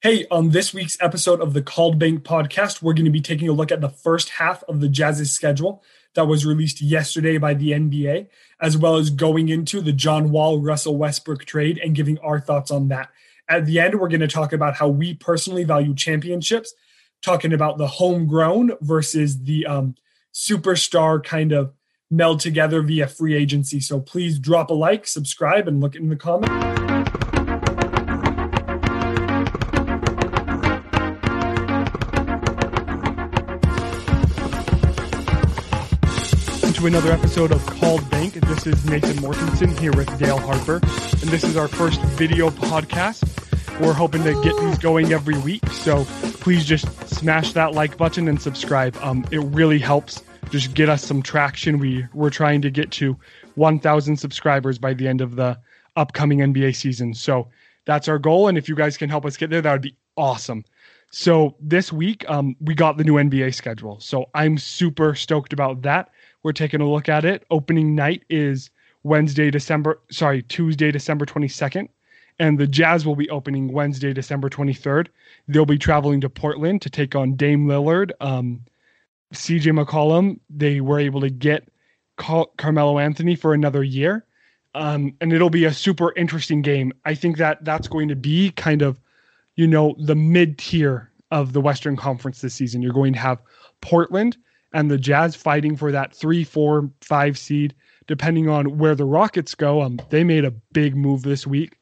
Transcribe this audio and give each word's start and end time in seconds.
Hey, 0.00 0.26
on 0.30 0.50
this 0.50 0.72
week's 0.72 0.96
episode 1.00 1.40
of 1.40 1.54
the 1.54 1.60
Called 1.60 1.98
Bank 1.98 2.22
podcast, 2.22 2.82
we're 2.82 2.92
going 2.92 3.04
to 3.06 3.10
be 3.10 3.20
taking 3.20 3.48
a 3.48 3.52
look 3.52 3.72
at 3.72 3.80
the 3.80 3.88
first 3.88 4.28
half 4.28 4.62
of 4.68 4.78
the 4.78 4.88
Jazz's 4.88 5.32
schedule 5.32 5.82
that 6.14 6.28
was 6.28 6.46
released 6.46 6.80
yesterday 6.80 7.36
by 7.36 7.54
the 7.54 7.72
NBA, 7.72 8.28
as 8.60 8.78
well 8.78 8.94
as 8.94 9.10
going 9.10 9.48
into 9.48 9.80
the 9.80 9.92
John 9.92 10.30
Wall 10.30 10.60
Russell 10.60 10.96
Westbrook 10.96 11.46
trade 11.46 11.80
and 11.82 11.96
giving 11.96 12.16
our 12.20 12.38
thoughts 12.38 12.70
on 12.70 12.86
that. 12.88 13.08
At 13.48 13.66
the 13.66 13.80
end, 13.80 13.98
we're 13.98 14.06
going 14.06 14.20
to 14.20 14.28
talk 14.28 14.52
about 14.52 14.76
how 14.76 14.86
we 14.86 15.14
personally 15.14 15.64
value 15.64 15.96
championships, 15.96 16.72
talking 17.20 17.52
about 17.52 17.76
the 17.76 17.88
homegrown 17.88 18.74
versus 18.80 19.42
the 19.42 19.66
um, 19.66 19.96
superstar 20.32 21.24
kind 21.24 21.50
of 21.50 21.72
meld 22.08 22.38
together 22.38 22.82
via 22.82 23.08
free 23.08 23.34
agency. 23.34 23.80
So 23.80 23.98
please 23.98 24.38
drop 24.38 24.70
a 24.70 24.74
like, 24.74 25.08
subscribe, 25.08 25.66
and 25.66 25.80
look 25.80 25.96
in 25.96 26.08
the 26.08 26.14
comments. 26.14 26.87
To 36.78 36.86
another 36.86 37.10
episode 37.10 37.50
of 37.50 37.66
Called 37.66 38.08
Bank. 38.08 38.34
This 38.34 38.64
is 38.64 38.84
Nathan 38.84 39.16
Mortensen 39.16 39.76
here 39.80 39.90
with 39.94 40.16
Dale 40.16 40.38
Harper, 40.38 40.76
and 40.76 41.28
this 41.28 41.42
is 41.42 41.56
our 41.56 41.66
first 41.66 42.00
video 42.00 42.50
podcast. 42.50 43.80
We're 43.80 43.92
hoping 43.92 44.22
to 44.22 44.40
get 44.44 44.56
these 44.60 44.78
going 44.78 45.12
every 45.12 45.36
week, 45.38 45.66
so 45.70 46.04
please 46.40 46.64
just 46.64 46.86
smash 47.08 47.52
that 47.54 47.74
like 47.74 47.96
button 47.96 48.28
and 48.28 48.40
subscribe. 48.40 48.96
Um, 48.98 49.24
it 49.32 49.38
really 49.38 49.80
helps 49.80 50.22
just 50.50 50.74
get 50.74 50.88
us 50.88 51.02
some 51.04 51.20
traction. 51.20 51.80
We 51.80 52.06
we're 52.14 52.30
trying 52.30 52.62
to 52.62 52.70
get 52.70 52.92
to 52.92 53.18
1,000 53.56 54.16
subscribers 54.16 54.78
by 54.78 54.94
the 54.94 55.08
end 55.08 55.20
of 55.20 55.34
the 55.34 55.58
upcoming 55.96 56.38
NBA 56.38 56.76
season, 56.76 57.12
so 57.12 57.48
that's 57.86 58.06
our 58.06 58.20
goal. 58.20 58.46
And 58.46 58.56
if 58.56 58.68
you 58.68 58.76
guys 58.76 58.96
can 58.96 59.10
help 59.10 59.26
us 59.26 59.36
get 59.36 59.50
there, 59.50 59.62
that 59.62 59.72
would 59.72 59.82
be 59.82 59.96
awesome. 60.16 60.64
So 61.10 61.56
this 61.60 61.92
week, 61.92 62.28
um, 62.28 62.54
we 62.60 62.74
got 62.74 62.96
the 62.98 63.04
new 63.04 63.14
NBA 63.14 63.54
schedule. 63.54 63.98
So 64.00 64.28
I'm 64.34 64.58
super 64.58 65.14
stoked 65.14 65.52
about 65.52 65.82
that 65.82 66.10
we're 66.42 66.52
taking 66.52 66.80
a 66.80 66.88
look 66.88 67.08
at 67.08 67.24
it. 67.24 67.44
Opening 67.50 67.94
night 67.94 68.24
is 68.30 68.70
Wednesday, 69.02 69.50
December, 69.50 70.00
sorry, 70.10 70.42
Tuesday, 70.42 70.90
December 70.90 71.26
22nd. 71.26 71.88
And 72.38 72.58
the 72.58 72.66
Jazz 72.66 73.04
will 73.04 73.16
be 73.16 73.28
opening 73.30 73.72
Wednesday, 73.72 74.12
December 74.12 74.48
23rd. 74.48 75.08
They'll 75.48 75.66
be 75.66 75.78
traveling 75.78 76.20
to 76.20 76.30
Portland 76.30 76.82
to 76.82 76.90
take 76.90 77.16
on 77.16 77.34
Dame 77.34 77.66
Lillard. 77.66 78.12
Um, 78.20 78.60
CJ 79.34 79.84
McCollum, 79.84 80.38
they 80.48 80.80
were 80.80 81.00
able 81.00 81.20
to 81.20 81.30
get 81.30 81.68
Car- 82.16 82.48
Carmelo 82.56 82.98
Anthony 82.98 83.34
for 83.34 83.54
another 83.54 83.82
year. 83.82 84.24
Um, 84.74 85.14
and 85.20 85.32
it'll 85.32 85.50
be 85.50 85.64
a 85.64 85.72
super 85.72 86.14
interesting 86.14 86.62
game. 86.62 86.92
I 87.04 87.14
think 87.14 87.38
that 87.38 87.64
that's 87.64 87.88
going 87.88 88.08
to 88.08 88.16
be 88.16 88.52
kind 88.52 88.82
of, 88.82 89.00
you 89.58 89.66
know, 89.66 89.96
the 89.98 90.14
mid 90.14 90.56
tier 90.56 91.10
of 91.32 91.52
the 91.52 91.60
Western 91.60 91.96
Conference 91.96 92.40
this 92.40 92.54
season. 92.54 92.80
You're 92.80 92.92
going 92.92 93.12
to 93.12 93.18
have 93.18 93.42
Portland, 93.80 94.36
and 94.72 94.88
the 94.88 94.96
Jazz 94.96 95.34
fighting 95.34 95.76
for 95.76 95.90
that 95.90 96.14
three, 96.14 96.44
four, 96.44 96.88
five 97.00 97.36
seed, 97.36 97.74
depending 98.06 98.48
on 98.48 98.78
where 98.78 98.94
the 98.94 99.04
Rockets 99.04 99.56
go. 99.56 99.82
Um, 99.82 99.98
they 100.10 100.22
made 100.22 100.44
a 100.44 100.52
big 100.52 100.94
move 100.96 101.22
this 101.22 101.44
week. 101.44 101.76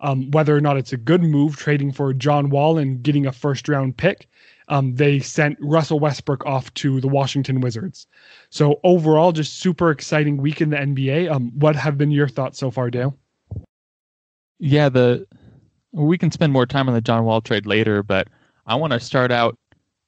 Um, 0.00 0.30
whether 0.32 0.54
or 0.54 0.60
not 0.60 0.76
it's 0.76 0.92
a 0.92 0.98
good 0.98 1.22
move, 1.22 1.56
trading 1.56 1.90
for 1.90 2.12
John 2.12 2.50
Wall 2.50 2.76
and 2.76 3.02
getting 3.02 3.24
a 3.24 3.32
first 3.32 3.66
round 3.66 3.96
pick, 3.96 4.28
um, 4.68 4.94
they 4.96 5.18
sent 5.18 5.56
Russell 5.58 6.00
Westbrook 6.00 6.44
off 6.44 6.74
to 6.74 7.00
the 7.00 7.08
Washington 7.08 7.60
Wizards. 7.60 8.06
So 8.50 8.78
overall, 8.84 9.32
just 9.32 9.60
super 9.60 9.90
exciting 9.90 10.36
week 10.36 10.60
in 10.60 10.68
the 10.68 10.76
NBA. 10.76 11.30
Um, 11.30 11.50
what 11.54 11.76
have 11.76 11.96
been 11.96 12.10
your 12.10 12.28
thoughts 12.28 12.58
so 12.58 12.70
far, 12.70 12.90
Dale? 12.90 13.16
Yeah, 14.58 14.90
the 14.90 15.26
we 15.92 16.18
can 16.18 16.30
spend 16.30 16.52
more 16.52 16.66
time 16.66 16.88
on 16.88 16.94
the 16.94 17.00
John 17.00 17.24
Wall 17.24 17.40
trade 17.40 17.66
later, 17.66 18.02
but 18.02 18.28
I 18.66 18.74
want 18.76 18.92
to 18.92 19.00
start 19.00 19.30
out 19.30 19.58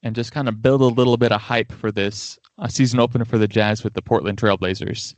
and 0.02 0.14
just 0.14 0.32
kind 0.32 0.48
of 0.48 0.62
build 0.62 0.80
a 0.80 0.86
little 0.86 1.16
bit 1.16 1.32
of 1.32 1.40
hype 1.40 1.72
for 1.72 1.90
this 1.90 2.38
uh, 2.58 2.68
season 2.68 3.00
opener 3.00 3.24
for 3.24 3.38
the 3.38 3.48
Jazz 3.48 3.84
with 3.84 3.94
the 3.94 4.02
Portland 4.02 4.38
Trailblazers. 4.38 5.14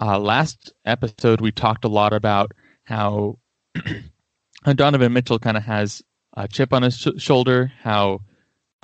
Uh, 0.00 0.18
last 0.18 0.72
episode, 0.84 1.40
we 1.40 1.50
talked 1.50 1.84
a 1.84 1.88
lot 1.88 2.12
about 2.12 2.52
how 2.84 3.38
Donovan 4.64 5.12
Mitchell 5.12 5.38
kind 5.38 5.56
of 5.56 5.62
has 5.64 6.02
a 6.36 6.46
chip 6.46 6.72
on 6.72 6.82
his 6.82 6.96
sh- 6.96 7.08
shoulder, 7.18 7.72
how 7.82 8.20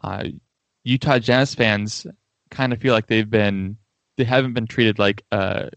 uh, 0.02 0.24
Utah 0.82 1.18
Jazz 1.18 1.54
fans 1.54 2.06
kind 2.50 2.72
of 2.72 2.80
feel 2.80 2.94
like 2.94 3.06
they've 3.06 3.30
been 3.30 3.76
they 4.16 4.24
haven't 4.24 4.54
been 4.54 4.66
treated 4.66 4.98
like 4.98 5.24
a 5.32 5.70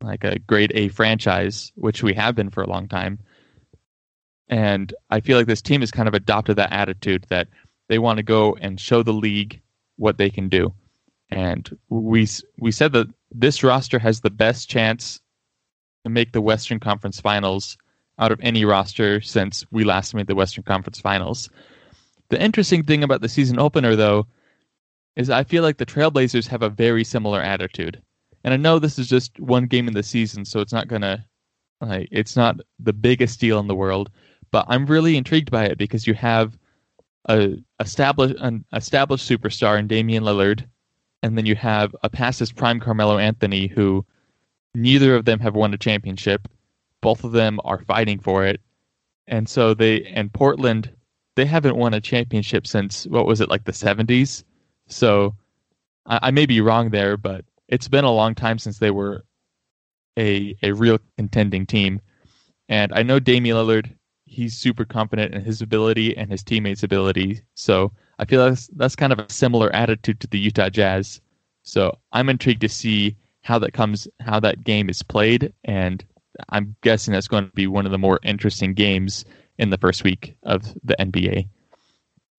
like 0.00 0.24
a 0.24 0.38
grade 0.38 0.72
A 0.74 0.88
franchise, 0.88 1.72
which 1.74 2.02
we 2.02 2.14
have 2.14 2.34
been 2.34 2.50
for 2.50 2.62
a 2.62 2.68
long 2.68 2.88
time. 2.88 3.18
And 4.48 4.94
I 5.10 5.20
feel 5.20 5.36
like 5.36 5.46
this 5.46 5.62
team 5.62 5.80
has 5.80 5.90
kind 5.90 6.08
of 6.08 6.14
adopted 6.14 6.56
that 6.56 6.72
attitude 6.72 7.26
that 7.28 7.48
they 7.88 7.98
want 7.98 8.16
to 8.18 8.22
go 8.22 8.56
and 8.60 8.80
show 8.80 9.02
the 9.02 9.12
league 9.12 9.60
what 9.96 10.18
they 10.18 10.30
can 10.30 10.48
do. 10.48 10.72
And 11.30 11.76
we 11.90 12.26
we 12.58 12.72
said 12.72 12.92
that 12.92 13.08
this 13.30 13.62
roster 13.62 13.98
has 13.98 14.20
the 14.20 14.30
best 14.30 14.70
chance 14.70 15.20
to 16.04 16.10
make 16.10 16.32
the 16.32 16.40
Western 16.40 16.80
Conference 16.80 17.20
Finals 17.20 17.76
out 18.18 18.32
of 18.32 18.40
any 18.42 18.64
roster 18.64 19.20
since 19.20 19.64
we 19.70 19.84
last 19.84 20.14
made 20.14 20.26
the 20.26 20.34
Western 20.34 20.64
Conference 20.64 21.00
Finals. 21.00 21.50
The 22.30 22.42
interesting 22.42 22.82
thing 22.82 23.02
about 23.02 23.20
the 23.20 23.28
season 23.28 23.58
opener, 23.58 23.96
though, 23.96 24.26
is 25.16 25.30
I 25.30 25.44
feel 25.44 25.62
like 25.62 25.78
the 25.78 25.86
Trailblazers 25.86 26.46
have 26.48 26.62
a 26.62 26.70
very 26.70 27.04
similar 27.04 27.40
attitude. 27.40 28.00
And 28.44 28.54
I 28.54 28.56
know 28.56 28.78
this 28.78 28.98
is 28.98 29.08
just 29.08 29.38
one 29.40 29.66
game 29.66 29.88
in 29.88 29.94
the 29.94 30.02
season, 30.02 30.44
so 30.44 30.60
it's 30.60 30.72
not 30.72 30.88
gonna 30.88 31.26
like 31.80 32.08
it's 32.10 32.36
not 32.36 32.60
the 32.78 32.92
biggest 32.92 33.40
deal 33.40 33.58
in 33.58 33.66
the 33.66 33.74
world. 33.74 34.10
But 34.50 34.66
I'm 34.68 34.86
really 34.86 35.16
intrigued 35.16 35.50
by 35.50 35.66
it 35.66 35.78
because 35.78 36.06
you 36.06 36.14
have 36.14 36.58
a 37.28 37.56
established 37.80 38.36
an 38.40 38.64
established 38.72 39.28
superstar 39.28 39.78
in 39.78 39.86
Damian 39.86 40.24
Lillard, 40.24 40.66
and 41.22 41.36
then 41.36 41.46
you 41.46 41.54
have 41.56 41.94
a 42.02 42.10
past 42.10 42.38
his 42.38 42.52
prime 42.52 42.80
Carmelo 42.80 43.18
Anthony, 43.18 43.66
who 43.66 44.04
neither 44.74 45.14
of 45.14 45.24
them 45.24 45.40
have 45.40 45.54
won 45.54 45.74
a 45.74 45.78
championship. 45.78 46.48
Both 47.00 47.24
of 47.24 47.32
them 47.32 47.60
are 47.64 47.84
fighting 47.84 48.18
for 48.18 48.44
it, 48.44 48.60
and 49.26 49.48
so 49.48 49.74
they 49.74 50.04
and 50.04 50.32
Portland 50.32 50.90
they 51.36 51.44
haven't 51.44 51.76
won 51.76 51.94
a 51.94 52.00
championship 52.00 52.66
since 52.66 53.06
what 53.06 53.26
was 53.26 53.40
it 53.40 53.50
like 53.50 53.64
the 53.64 53.72
seventies. 53.72 54.44
So 54.88 55.36
I, 56.06 56.18
I 56.22 56.30
may 56.30 56.46
be 56.46 56.60
wrong 56.60 56.90
there, 56.90 57.16
but 57.16 57.44
it's 57.68 57.88
been 57.88 58.04
a 58.04 58.12
long 58.12 58.34
time 58.34 58.58
since 58.58 58.78
they 58.78 58.90
were 58.90 59.24
a 60.18 60.56
a 60.62 60.72
real 60.72 60.98
contending 61.16 61.66
team. 61.66 62.00
And 62.68 62.92
I 62.92 63.02
know 63.02 63.18
Damian 63.18 63.56
Lillard 63.56 63.94
he's 64.38 64.56
super 64.56 64.84
confident 64.84 65.34
in 65.34 65.42
his 65.42 65.60
ability 65.60 66.16
and 66.16 66.30
his 66.30 66.44
teammates' 66.44 66.84
ability. 66.84 67.40
So 67.54 67.90
I 68.20 68.24
feel 68.24 68.44
that's 68.44 68.68
that's 68.68 68.94
kind 68.94 69.12
of 69.12 69.18
a 69.18 69.30
similar 69.30 69.68
attitude 69.74 70.20
to 70.20 70.28
the 70.28 70.38
Utah 70.38 70.68
Jazz. 70.68 71.20
So 71.64 71.98
I'm 72.12 72.28
intrigued 72.28 72.60
to 72.60 72.68
see 72.68 73.16
how 73.42 73.58
that 73.58 73.72
comes, 73.72 74.06
how 74.20 74.38
that 74.40 74.62
game 74.62 74.88
is 74.88 75.02
played, 75.02 75.52
and 75.64 76.04
I'm 76.50 76.76
guessing 76.82 77.12
that's 77.12 77.26
going 77.26 77.46
to 77.46 77.52
be 77.52 77.66
one 77.66 77.84
of 77.84 77.90
the 77.90 77.98
more 77.98 78.20
interesting 78.22 78.74
games 78.74 79.24
in 79.58 79.70
the 79.70 79.78
first 79.78 80.04
week 80.04 80.36
of 80.44 80.72
the 80.84 80.94
NBA. 81.00 81.48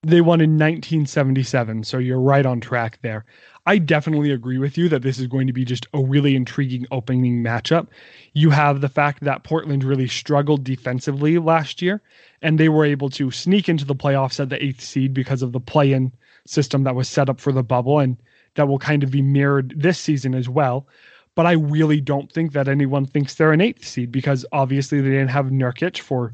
They 0.03 0.21
won 0.21 0.39
in 0.39 0.51
1977, 0.51 1.83
so 1.83 1.97
you're 1.97 2.21
right 2.21 2.45
on 2.45 2.61
track 2.61 2.99
there. 3.01 3.25
I 3.69 3.77
definitely 3.77 4.31
agree 4.31 4.57
with 4.57 4.79
you 4.79 4.89
that 4.89 5.03
this 5.03 5.19
is 5.19 5.27
going 5.27 5.45
to 5.45 5.53
be 5.53 5.63
just 5.63 5.85
a 5.93 6.01
really 6.01 6.35
intriguing 6.35 6.87
opening 6.89 7.43
matchup. 7.43 7.85
You 8.33 8.49
have 8.49 8.81
the 8.81 8.89
fact 8.89 9.23
that 9.23 9.43
Portland 9.43 9.83
really 9.83 10.07
struggled 10.07 10.63
defensively 10.63 11.37
last 11.37 11.79
year, 11.79 12.01
and 12.41 12.59
they 12.59 12.67
were 12.67 12.83
able 12.83 13.11
to 13.11 13.29
sneak 13.29 13.69
into 13.69 13.85
the 13.85 13.93
playoffs 13.93 14.39
at 14.39 14.49
the 14.49 14.65
eighth 14.65 14.81
seed 14.81 15.13
because 15.13 15.43
of 15.43 15.51
the 15.51 15.59
play 15.59 15.93
in 15.93 16.11
system 16.47 16.83
that 16.85 16.95
was 16.95 17.07
set 17.07 17.29
up 17.29 17.39
for 17.39 17.51
the 17.51 17.61
bubble, 17.61 17.99
and 17.99 18.17
that 18.55 18.67
will 18.67 18.79
kind 18.79 19.03
of 19.03 19.11
be 19.11 19.21
mirrored 19.21 19.75
this 19.77 19.99
season 19.99 20.33
as 20.33 20.49
well. 20.49 20.87
But 21.35 21.45
I 21.45 21.51
really 21.51 22.01
don't 22.01 22.31
think 22.31 22.53
that 22.53 22.67
anyone 22.67 23.05
thinks 23.05 23.35
they're 23.35 23.53
an 23.53 23.61
eighth 23.61 23.85
seed 23.85 24.11
because 24.11 24.47
obviously 24.51 24.99
they 24.99 25.11
didn't 25.11 25.27
have 25.27 25.51
Nurkic 25.51 25.99
for 25.99 26.33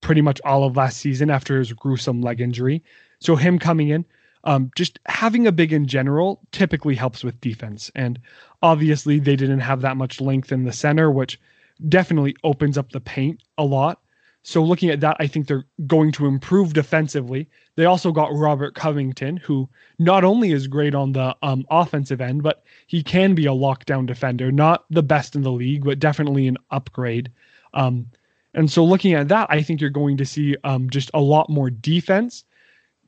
pretty 0.00 0.20
much 0.20 0.40
all 0.44 0.64
of 0.64 0.76
last 0.76 0.96
season 0.96 1.30
after 1.30 1.60
his 1.60 1.72
gruesome 1.72 2.22
leg 2.22 2.40
injury. 2.40 2.82
So 3.20 3.36
him 3.36 3.60
coming 3.60 3.90
in, 3.90 4.04
um, 4.44 4.70
just 4.74 4.98
having 5.06 5.46
a 5.46 5.52
big 5.52 5.72
in 5.72 5.86
general 5.86 6.40
typically 6.52 6.94
helps 6.94 7.22
with 7.22 7.40
defense. 7.40 7.90
And 7.94 8.18
obviously 8.62 9.18
they 9.18 9.36
didn't 9.36 9.60
have 9.60 9.80
that 9.82 9.96
much 9.96 10.20
length 10.20 10.52
in 10.52 10.64
the 10.64 10.72
center, 10.72 11.10
which 11.10 11.40
definitely 11.88 12.36
opens 12.44 12.78
up 12.78 12.90
the 12.90 13.00
paint 13.00 13.42
a 13.58 13.64
lot. 13.64 14.00
So 14.44 14.62
looking 14.62 14.90
at 14.90 15.00
that, 15.00 15.16
I 15.20 15.28
think 15.28 15.46
they're 15.46 15.66
going 15.86 16.10
to 16.12 16.26
improve 16.26 16.72
defensively. 16.72 17.48
They 17.76 17.84
also 17.84 18.10
got 18.10 18.34
Robert 18.34 18.74
Covington, 18.74 19.36
who 19.36 19.68
not 20.00 20.24
only 20.24 20.50
is 20.50 20.66
great 20.66 20.96
on 20.96 21.12
the 21.12 21.36
um, 21.42 21.64
offensive 21.70 22.20
end, 22.20 22.42
but 22.42 22.64
he 22.88 23.04
can 23.04 23.36
be 23.36 23.46
a 23.46 23.50
lockdown 23.50 24.04
defender. 24.04 24.50
Not 24.50 24.84
the 24.90 25.02
best 25.02 25.36
in 25.36 25.42
the 25.42 25.52
league, 25.52 25.84
but 25.84 26.00
definitely 26.00 26.48
an 26.48 26.58
upgrade. 26.72 27.30
Um, 27.72 28.06
and 28.54 28.70
so 28.70 28.84
looking 28.84 29.14
at 29.14 29.28
that, 29.28 29.46
I 29.48 29.62
think 29.62 29.80
you're 29.80 29.90
going 29.90 30.16
to 30.16 30.26
see 30.26 30.56
um, 30.64 30.90
just 30.90 31.10
a 31.14 31.20
lot 31.20 31.48
more 31.48 31.70
defense 31.70 32.44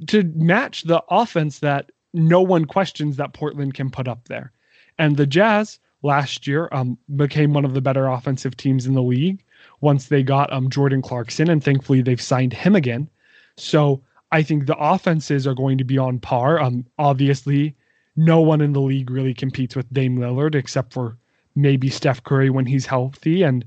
to 0.07 0.25
match 0.35 0.83
the 0.83 1.03
offense 1.09 1.61
that 1.61 1.91
no 2.13 2.41
one 2.41 2.65
questions 2.65 3.17
that 3.17 3.33
Portland 3.33 3.75
can 3.75 3.91
put 3.91 4.09
up 4.09 4.29
there. 4.29 4.53
And 4.99 5.17
the 5.17 5.27
Jazz 5.27 5.79
last 6.03 6.47
year 6.47 6.69
um, 6.73 6.97
became 7.17 7.53
one 7.53 7.65
of 7.65 7.75
the 7.75 7.81
better 7.81 8.07
offensive 8.07 8.57
teams 8.57 8.87
in 8.87 8.95
the 8.95 9.03
league 9.03 9.43
once 9.81 10.09
they 10.09 10.23
got 10.23 10.53
um, 10.53 10.71
Jordan 10.71 11.03
Clarkson, 11.03 11.51
and 11.51 11.63
thankfully 11.63 12.03
they've 12.03 12.21
signed 12.21 12.53
him 12.53 12.77
again. 12.77 13.09
So 13.57 14.01
I 14.33 14.43
think 14.43 14.67
the 14.67 14.77
offenses 14.79 15.47
are 15.47 15.55
going 15.55 15.79
to 15.79 15.85
be 15.85 15.99
on 15.99 16.19
par. 16.19 16.61
Um, 16.61 16.87
obviously, 16.99 17.75
no 18.17 18.41
one 18.41 18.61
in 18.61 18.73
the 18.73 18.81
league 18.81 19.11
really 19.11 19.35
competes 19.35 19.75
with 19.75 19.93
Dame 19.93 20.19
Lillard 20.19 20.55
except 20.55 20.93
for 20.93 21.17
maybe 21.57 21.89
Steph 21.89 22.23
Curry 22.23 22.51
when 22.51 22.67
he's 22.67 22.87
healthy 22.87 23.43
and 23.43 23.65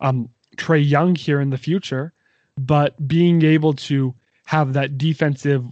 um, 0.00 0.28
Trae 0.56 0.88
Young 0.88 1.14
here 1.14 1.40
in 1.40 1.50
the 1.50 1.58
future. 1.58 2.12
But 2.56 3.08
being 3.08 3.42
able 3.42 3.72
to 3.74 4.14
have 4.44 4.72
that 4.74 4.98
defensive 4.98 5.64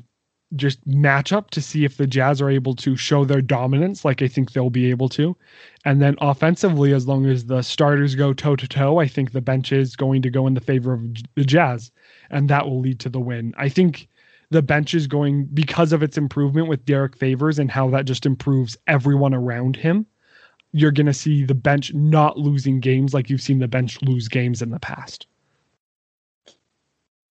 just 0.57 0.87
match 0.87 1.33
up 1.33 1.51
to 1.51 1.63
see 1.63 1.85
if 1.85 1.97
the 1.97 2.07
Jazz 2.07 2.41
are 2.43 2.51
able 2.51 2.75
to 2.77 2.97
show 2.97 3.25
their 3.25 3.41
dominance, 3.41 4.05
like 4.05 4.21
I 4.21 4.29
think 4.29 4.53
they'll 4.53 4.71
be 4.71 4.91
able 4.91 5.09
to. 5.11 5.37
And 5.85 6.03
then 6.03 6.17
offensively, 6.21 6.93
as 6.93 7.07
long 7.07 7.27
as 7.27 7.47
the 7.47 7.63
starters 7.63 8.15
go 8.15 8.33
toe 8.35 8.57
to 8.57 8.69
toe, 8.69 8.99
I 8.99 9.09
think 9.09 9.33
the 9.33 9.41
bench 9.41 9.73
is 9.73 9.97
going 9.97 10.23
to 10.23 10.31
go 10.31 10.47
in 10.47 10.55
the 10.55 10.61
favor 10.61 10.93
of 10.93 11.03
the 11.35 11.45
Jazz, 11.45 11.91
and 12.31 12.51
that 12.51 12.67
will 12.67 12.81
lead 12.81 13.01
to 13.01 13.09
the 13.09 13.21
win. 13.21 13.55
I 13.57 13.69
think 13.69 14.09
the 14.51 14.63
bench 14.63 14.95
is 14.95 15.07
going 15.07 15.47
because 15.47 15.93
of 15.93 16.03
its 16.03 16.19
improvement 16.19 16.69
with 16.69 16.85
Derrick 16.85 17.17
Favors 17.17 17.59
and 17.59 17.71
how 17.71 17.89
that 17.91 18.05
just 18.05 18.27
improves 18.27 18.77
everyone 18.87 19.33
around 19.33 19.77
him. 19.77 20.07
You're 20.73 20.93
going 20.93 21.07
to 21.07 21.15
see 21.15 21.45
the 21.45 21.55
bench 21.55 21.93
not 21.95 22.39
losing 22.39 22.81
games 22.81 23.15
like 23.15 23.31
you've 23.31 23.43
seen 23.43 23.59
the 23.59 23.69
bench 23.69 24.01
lose 24.03 24.29
games 24.29 24.61
in 24.61 24.71
the 24.71 24.79
past. 24.79 25.27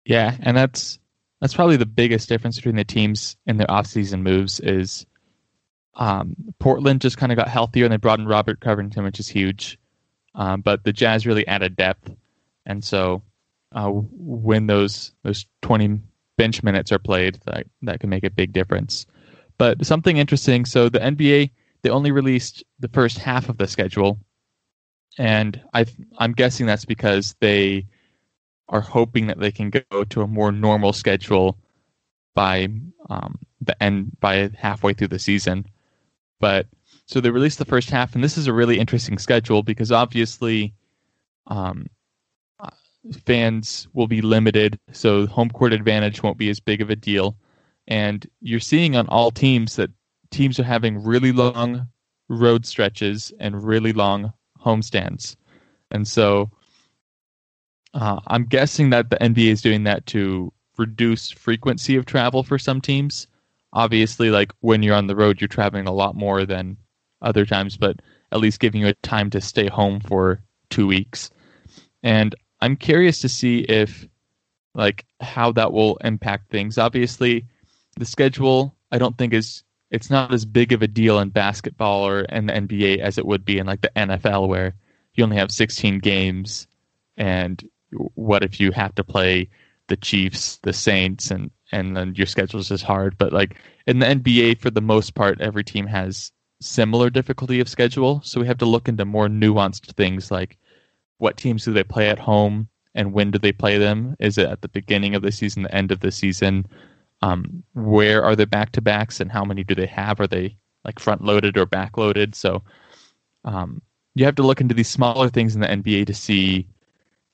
Yeah, 0.05 0.35
and 0.41 0.55
that's 0.55 0.99
that's 1.45 1.53
probably 1.53 1.77
the 1.77 1.85
biggest 1.85 2.27
difference 2.27 2.55
between 2.55 2.75
the 2.75 2.83
teams 2.83 3.37
in 3.45 3.57
their 3.57 3.67
offseason 3.67 4.23
moves 4.23 4.59
is 4.61 5.05
um, 5.93 6.35
Portland 6.57 7.01
just 7.01 7.17
kind 7.17 7.31
of 7.31 7.35
got 7.35 7.47
healthier 7.47 7.85
and 7.85 7.93
they 7.93 7.97
brought 7.97 8.17
in 8.17 8.25
Robert 8.25 8.59
Covington, 8.61 9.03
which 9.03 9.19
is 9.19 9.27
huge. 9.27 9.77
Um, 10.33 10.61
but 10.61 10.83
the 10.83 10.91
Jazz 10.91 11.27
really 11.27 11.45
added 11.45 11.75
depth, 11.75 12.09
and 12.65 12.83
so 12.83 13.21
uh, 13.73 13.89
when 13.91 14.65
those 14.65 15.13
those 15.21 15.45
twenty 15.61 15.99
bench 16.35 16.63
minutes 16.63 16.91
are 16.91 16.97
played, 16.97 17.37
that 17.45 17.67
that 17.83 17.99
can 17.99 18.09
make 18.09 18.23
a 18.23 18.31
big 18.31 18.51
difference. 18.51 19.05
But 19.59 19.85
something 19.85 20.17
interesting. 20.17 20.65
So 20.65 20.89
the 20.89 20.97
NBA 20.97 21.51
they 21.83 21.89
only 21.91 22.11
released 22.11 22.63
the 22.79 22.87
first 22.87 23.19
half 23.19 23.49
of 23.49 23.59
the 23.59 23.67
schedule, 23.67 24.17
and 25.19 25.61
I 25.75 25.85
I'm 26.17 26.33
guessing 26.33 26.65
that's 26.65 26.85
because 26.85 27.35
they 27.39 27.85
are 28.69 28.81
hoping 28.81 29.27
that 29.27 29.39
they 29.39 29.51
can 29.51 29.69
go 29.69 30.03
to 30.03 30.21
a 30.21 30.27
more 30.27 30.51
normal 30.51 30.93
schedule 30.93 31.57
by 32.33 32.67
um, 33.09 33.39
the 33.61 33.81
end 33.81 34.19
by 34.19 34.49
halfway 34.57 34.93
through 34.93 35.07
the 35.09 35.19
season. 35.19 35.65
But 36.39 36.67
so 37.05 37.21
they 37.21 37.29
released 37.29 37.59
the 37.59 37.65
first 37.65 37.89
half, 37.89 38.15
and 38.15 38.23
this 38.23 38.37
is 38.37 38.47
a 38.47 38.53
really 38.53 38.79
interesting 38.79 39.17
schedule 39.17 39.63
because 39.63 39.91
obviously, 39.91 40.73
um, 41.47 41.87
fans 43.25 43.87
will 43.93 44.07
be 44.07 44.21
limited, 44.21 44.79
so 44.91 45.27
home 45.27 45.49
court 45.49 45.73
advantage 45.73 46.23
won't 46.23 46.37
be 46.37 46.49
as 46.49 46.59
big 46.59 46.81
of 46.81 46.89
a 46.89 46.95
deal. 46.95 47.37
And 47.87 48.27
you're 48.41 48.59
seeing 48.59 48.95
on 48.95 49.07
all 49.07 49.29
teams 49.29 49.75
that 49.75 49.91
teams 50.31 50.59
are 50.59 50.63
having 50.63 51.03
really 51.03 51.31
long 51.31 51.87
road 52.29 52.65
stretches 52.65 53.31
and 53.39 53.63
really 53.63 53.93
long 53.93 54.33
homestands. 54.59 55.35
And 55.91 56.07
so 56.07 56.49
uh, 57.95 58.19
I'm 58.27 58.45
guessing 58.45 58.89
that 58.89 59.09
the 59.09 59.15
NBA 59.15 59.47
is 59.47 59.61
doing 59.61 59.85
that 59.85 60.05
to 60.07 60.51
reduce 60.77 61.31
frequency 61.31 61.95
of 61.95 62.05
travel 62.05 62.43
for 62.43 62.59
some 62.59 62.81
teams. 62.81 63.27
Obviously, 63.71 64.29
like 64.29 64.51
when 64.59 64.83
you're 64.83 64.95
on 64.95 65.07
the 65.07 65.15
road, 65.15 65.39
you're 65.39 65.47
traveling 65.47 65.87
a 65.87 65.93
lot 65.93 66.13
more 66.15 66.45
than 66.45 66.77
other 67.21 67.45
times, 67.45 67.77
but 67.77 68.01
at 68.33 68.39
least 68.39 68.59
giving 68.59 68.81
you 68.81 68.87
a 68.87 68.93
time 68.95 69.29
to 69.29 69.39
stay 69.39 69.67
home 69.67 70.01
for 70.01 70.41
two 70.69 70.85
weeks. 70.85 71.31
And 72.03 72.35
I'm 72.59 72.75
curious 72.75 73.21
to 73.21 73.29
see 73.29 73.59
if, 73.59 74.07
like, 74.73 75.05
how 75.21 75.53
that 75.53 75.71
will 75.71 75.95
impact 75.97 76.51
things. 76.51 76.77
Obviously, 76.77 77.45
the 77.97 78.05
schedule 78.05 78.75
I 78.91 78.97
don't 78.97 79.17
think 79.17 79.33
is 79.33 79.63
it's 79.89 80.09
not 80.09 80.33
as 80.33 80.43
big 80.43 80.73
of 80.73 80.81
a 80.81 80.87
deal 80.87 81.19
in 81.19 81.29
basketball 81.29 82.05
or 82.05 82.21
in 82.21 82.47
the 82.47 82.53
NBA 82.53 82.99
as 82.99 83.17
it 83.17 83.25
would 83.25 83.45
be 83.45 83.57
in 83.57 83.65
like 83.65 83.81
the 83.81 83.91
NFL, 83.95 84.49
where 84.49 84.75
you 85.13 85.23
only 85.23 85.37
have 85.37 85.51
16 85.51 85.99
games 85.99 86.67
and 87.15 87.63
what 88.15 88.43
if 88.43 88.59
you 88.59 88.71
have 88.71 88.95
to 88.95 89.03
play 89.03 89.49
the 89.87 89.97
Chiefs, 89.97 90.57
the 90.63 90.73
Saints, 90.73 91.31
and 91.31 91.51
and 91.71 91.95
then 91.95 92.13
your 92.15 92.27
schedule 92.27 92.59
is 92.59 92.69
just 92.69 92.83
hard. 92.83 93.17
But 93.17 93.33
like 93.33 93.57
in 93.87 93.99
the 93.99 94.05
NBA, 94.05 94.61
for 94.61 94.69
the 94.69 94.81
most 94.81 95.15
part, 95.15 95.41
every 95.41 95.63
team 95.63 95.87
has 95.87 96.31
similar 96.61 97.09
difficulty 97.09 97.59
of 97.59 97.69
schedule. 97.69 98.21
So 98.23 98.39
we 98.39 98.47
have 98.47 98.57
to 98.59 98.65
look 98.65 98.87
into 98.87 99.05
more 99.05 99.27
nuanced 99.27 99.91
things 99.93 100.31
like 100.31 100.57
what 101.17 101.37
teams 101.37 101.65
do 101.65 101.73
they 101.73 101.83
play 101.83 102.09
at 102.09 102.19
home 102.19 102.69
and 102.93 103.13
when 103.13 103.31
do 103.31 103.37
they 103.37 103.51
play 103.51 103.77
them? 103.77 104.15
Is 104.19 104.37
it 104.37 104.47
at 104.47 104.61
the 104.61 104.69
beginning 104.69 105.15
of 105.15 105.21
the 105.21 105.31
season, 105.31 105.63
the 105.63 105.75
end 105.75 105.91
of 105.91 105.99
the 105.99 106.11
season? 106.11 106.65
Um, 107.21 107.63
where 107.73 108.23
are 108.23 108.35
the 108.35 108.47
back 108.47 108.71
to 108.73 108.81
backs 108.81 109.19
and 109.19 109.31
how 109.31 109.43
many 109.43 109.63
do 109.63 109.75
they 109.75 109.85
have? 109.87 110.19
Are 110.19 110.27
they 110.27 110.57
like 110.83 110.99
front 110.99 111.23
loaded 111.23 111.57
or 111.57 111.65
back 111.65 111.97
loaded? 111.97 112.35
So 112.35 112.63
um, 113.43 113.81
you 114.15 114.25
have 114.25 114.35
to 114.35 114.43
look 114.43 114.61
into 114.61 114.73
these 114.73 114.89
smaller 114.89 115.29
things 115.29 115.55
in 115.55 115.61
the 115.61 115.67
NBA 115.67 116.07
to 116.07 116.13
see 116.13 116.67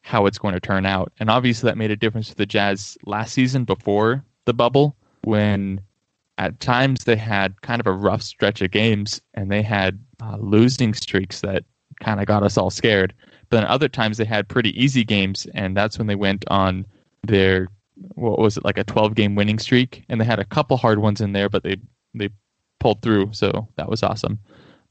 how 0.01 0.25
it's 0.25 0.37
going 0.37 0.53
to 0.53 0.59
turn 0.59 0.85
out. 0.85 1.11
And 1.19 1.29
obviously, 1.29 1.67
that 1.67 1.77
made 1.77 1.91
a 1.91 1.95
difference 1.95 2.29
for 2.29 2.35
the 2.35 2.45
Jazz 2.45 2.97
last 3.05 3.33
season 3.33 3.65
before 3.65 4.23
the 4.45 4.53
bubble, 4.53 4.95
when 5.23 5.81
at 6.37 6.59
times 6.59 7.03
they 7.03 7.15
had 7.15 7.61
kind 7.61 7.79
of 7.79 7.87
a 7.87 7.91
rough 7.91 8.21
stretch 8.21 8.61
of 8.61 8.71
games 8.71 9.21
and 9.35 9.51
they 9.51 9.61
had 9.61 9.99
uh, 10.23 10.37
losing 10.37 10.93
streaks 10.93 11.41
that 11.41 11.63
kind 11.99 12.19
of 12.19 12.25
got 12.25 12.43
us 12.43 12.57
all 12.57 12.71
scared. 12.71 13.13
But 13.49 13.57
then 13.57 13.67
other 13.67 13.87
times 13.87 14.17
they 14.17 14.25
had 14.25 14.47
pretty 14.47 14.81
easy 14.81 15.03
games, 15.03 15.45
and 15.53 15.75
that's 15.77 15.97
when 15.97 16.07
they 16.07 16.15
went 16.15 16.45
on 16.47 16.85
their 17.23 17.67
what 18.15 18.39
was 18.39 18.57
it 18.57 18.65
like 18.65 18.79
a 18.79 18.83
12 18.83 19.13
game 19.13 19.35
winning 19.35 19.59
streak, 19.59 20.03
and 20.09 20.19
they 20.19 20.25
had 20.25 20.39
a 20.39 20.45
couple 20.45 20.77
hard 20.77 20.99
ones 20.99 21.21
in 21.21 21.33
there, 21.33 21.49
but 21.49 21.63
they 21.63 21.77
they 22.13 22.29
pulled 22.79 23.01
through, 23.01 23.29
so 23.33 23.67
that 23.75 23.89
was 23.89 24.03
awesome. 24.03 24.39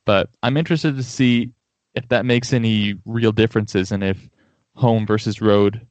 But 0.05 0.31
I'm 0.43 0.57
interested 0.57 0.97
to 0.97 1.03
see 1.03 1.53
if 1.95 2.09
that 2.09 2.25
makes 2.25 2.53
any 2.53 2.95
real 3.05 3.33
differences 3.33 3.91
and 3.91 4.05
if 4.05 4.29
home 4.81 5.07
versus 5.07 5.41
road 5.41 5.87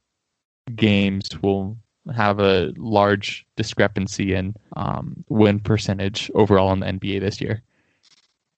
games 0.75 1.30
will 1.41 1.77
have 2.15 2.39
a 2.39 2.74
large 2.75 3.45
discrepancy 3.56 4.33
in 4.33 4.56
um, 4.75 5.24
win 5.30 5.59
percentage 5.59 6.31
overall 6.33 6.74
in 6.74 6.80
the 6.80 6.88
NBA 6.88 7.19
this 7.19 7.39
year. 7.39 7.62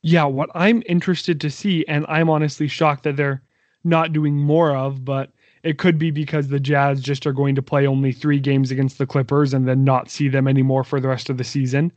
Yeah, 0.04 0.24
what 0.24 0.50
I'm 0.56 0.82
interested 0.88 1.42
to 1.42 1.50
see, 1.52 1.86
and 1.88 2.06
I'm 2.08 2.30
honestly 2.30 2.68
shocked 2.68 3.04
that 3.04 3.18
they're 3.18 3.42
not 3.84 4.14
doing 4.14 4.36
more 4.36 4.76
of, 4.76 5.04
but 5.04 5.32
it 5.64 5.78
could 5.78 6.00
be 6.00 6.12
because 6.12 6.48
the 6.48 6.60
Jazz 6.60 7.02
just 7.02 7.28
are 7.28 7.34
going 7.34 7.54
to 7.56 7.62
play 7.62 7.86
only 7.86 8.12
three 8.12 8.40
games 8.40 8.72
against 8.72 8.98
the 8.98 9.06
Clippers 9.06 9.54
and 9.54 9.68
then 9.68 9.84
not 9.84 10.10
see 10.10 10.28
them 10.28 10.48
anymore 10.48 10.84
for 10.84 11.00
the 11.00 11.08
rest 11.08 11.30
of 11.30 11.38
the 11.38 11.44
season. 11.44 11.92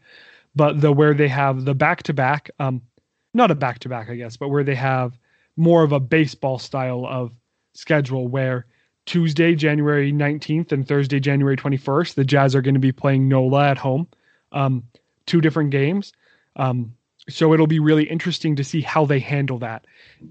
But 0.56 0.80
the 0.80 0.92
where 0.92 1.14
they 1.14 1.28
have 1.28 1.64
the 1.64 1.74
back 1.74 2.02
to 2.04 2.12
back, 2.12 2.50
um, 2.58 2.82
not 3.32 3.50
a 3.50 3.54
back 3.54 3.78
to 3.80 3.88
back, 3.88 4.10
I 4.10 4.16
guess, 4.16 4.36
but 4.36 4.48
where 4.48 4.64
they 4.64 4.74
have 4.74 5.18
more 5.56 5.82
of 5.82 5.92
a 5.92 6.00
baseball 6.00 6.58
style 6.58 7.06
of 7.06 7.32
schedule 7.74 8.28
where 8.28 8.66
Tuesday, 9.06 9.54
January 9.54 10.12
19th 10.12 10.72
and 10.72 10.86
Thursday, 10.86 11.20
January 11.20 11.56
21st, 11.56 12.14
the 12.14 12.24
Jazz 12.24 12.54
are 12.54 12.62
going 12.62 12.74
to 12.74 12.80
be 12.80 12.92
playing 12.92 13.28
NOLA 13.28 13.68
at 13.68 13.78
home. 13.78 14.08
Um, 14.52 14.84
two 15.26 15.40
different 15.40 15.70
games. 15.70 16.12
Um, 16.56 16.94
so 17.28 17.52
it'll 17.52 17.66
be 17.66 17.80
really 17.80 18.04
interesting 18.04 18.56
to 18.56 18.64
see 18.64 18.80
how 18.80 19.04
they 19.04 19.18
handle 19.18 19.58
that. 19.58 19.86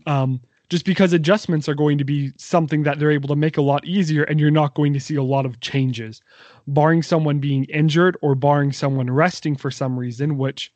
Um, 0.05 0.41
just 0.69 0.85
because 0.85 1.13
adjustments 1.13 1.69
are 1.69 1.75
going 1.75 1.97
to 1.97 2.03
be 2.03 2.31
something 2.37 2.83
that 2.83 2.97
they're 2.97 3.11
able 3.11 3.27
to 3.27 3.35
make 3.35 3.57
a 3.57 3.61
lot 3.61 3.85
easier 3.85 4.23
and 4.23 4.39
you're 4.39 4.49
not 4.49 4.73
going 4.73 4.93
to 4.93 4.99
see 4.99 5.15
a 5.15 5.23
lot 5.23 5.45
of 5.45 5.59
changes. 5.59 6.21
Barring 6.67 7.03
someone 7.03 7.39
being 7.39 7.65
injured 7.65 8.17
or 8.21 8.33
barring 8.33 8.71
someone 8.71 9.09
resting 9.09 9.55
for 9.55 9.69
some 9.69 9.99
reason, 9.99 10.37
which 10.37 10.73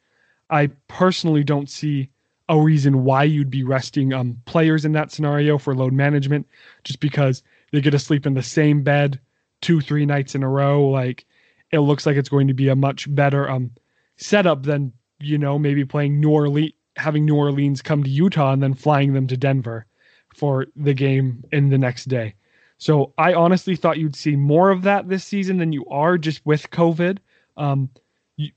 I 0.49 0.67
personally 0.87 1.43
don't 1.43 1.69
see 1.69 2.09
a 2.49 2.59
reason 2.59 3.03
why 3.03 3.23
you'd 3.23 3.49
be 3.49 3.63
resting 3.63 4.13
um, 4.13 4.41
players 4.45 4.85
in 4.85 4.93
that 4.93 5.11
scenario 5.11 5.57
for 5.57 5.75
load 5.75 5.93
management, 5.93 6.47
just 6.83 6.99
because 6.99 7.43
they 7.71 7.81
get 7.81 7.91
to 7.91 7.99
sleep 7.99 8.25
in 8.25 8.33
the 8.33 8.43
same 8.43 8.83
bed 8.83 9.19
two, 9.61 9.81
three 9.81 10.05
nights 10.05 10.35
in 10.35 10.43
a 10.43 10.49
row. 10.49 10.87
Like 10.87 11.25
it 11.71 11.79
looks 11.79 12.05
like 12.05 12.15
it's 12.15 12.29
going 12.29 12.47
to 12.47 12.53
be 12.53 12.69
a 12.69 12.75
much 12.75 13.13
better 13.13 13.49
um, 13.49 13.71
setup 14.15 14.63
than 14.63 14.93
you 15.19 15.37
know 15.37 15.59
maybe 15.59 15.83
playing 15.83 16.19
New 16.19 16.29
Orleans, 16.29 16.73
having 16.95 17.25
New 17.25 17.35
Orleans 17.35 17.81
come 17.81 18.03
to 18.03 18.09
Utah 18.09 18.53
and 18.53 18.63
then 18.63 18.73
flying 18.73 19.13
them 19.13 19.27
to 19.27 19.37
Denver 19.37 19.85
for 20.33 20.67
the 20.75 20.93
game 20.93 21.43
in 21.51 21.69
the 21.69 21.77
next 21.77 22.05
day. 22.05 22.35
So 22.77 23.13
I 23.17 23.33
honestly 23.33 23.75
thought 23.75 23.97
you'd 23.97 24.15
see 24.15 24.35
more 24.35 24.69
of 24.69 24.83
that 24.83 25.09
this 25.09 25.23
season 25.23 25.57
than 25.57 25.73
you 25.73 25.85
are 25.87 26.17
just 26.17 26.45
with 26.45 26.69
COVID. 26.69 27.17
Um, 27.57 27.89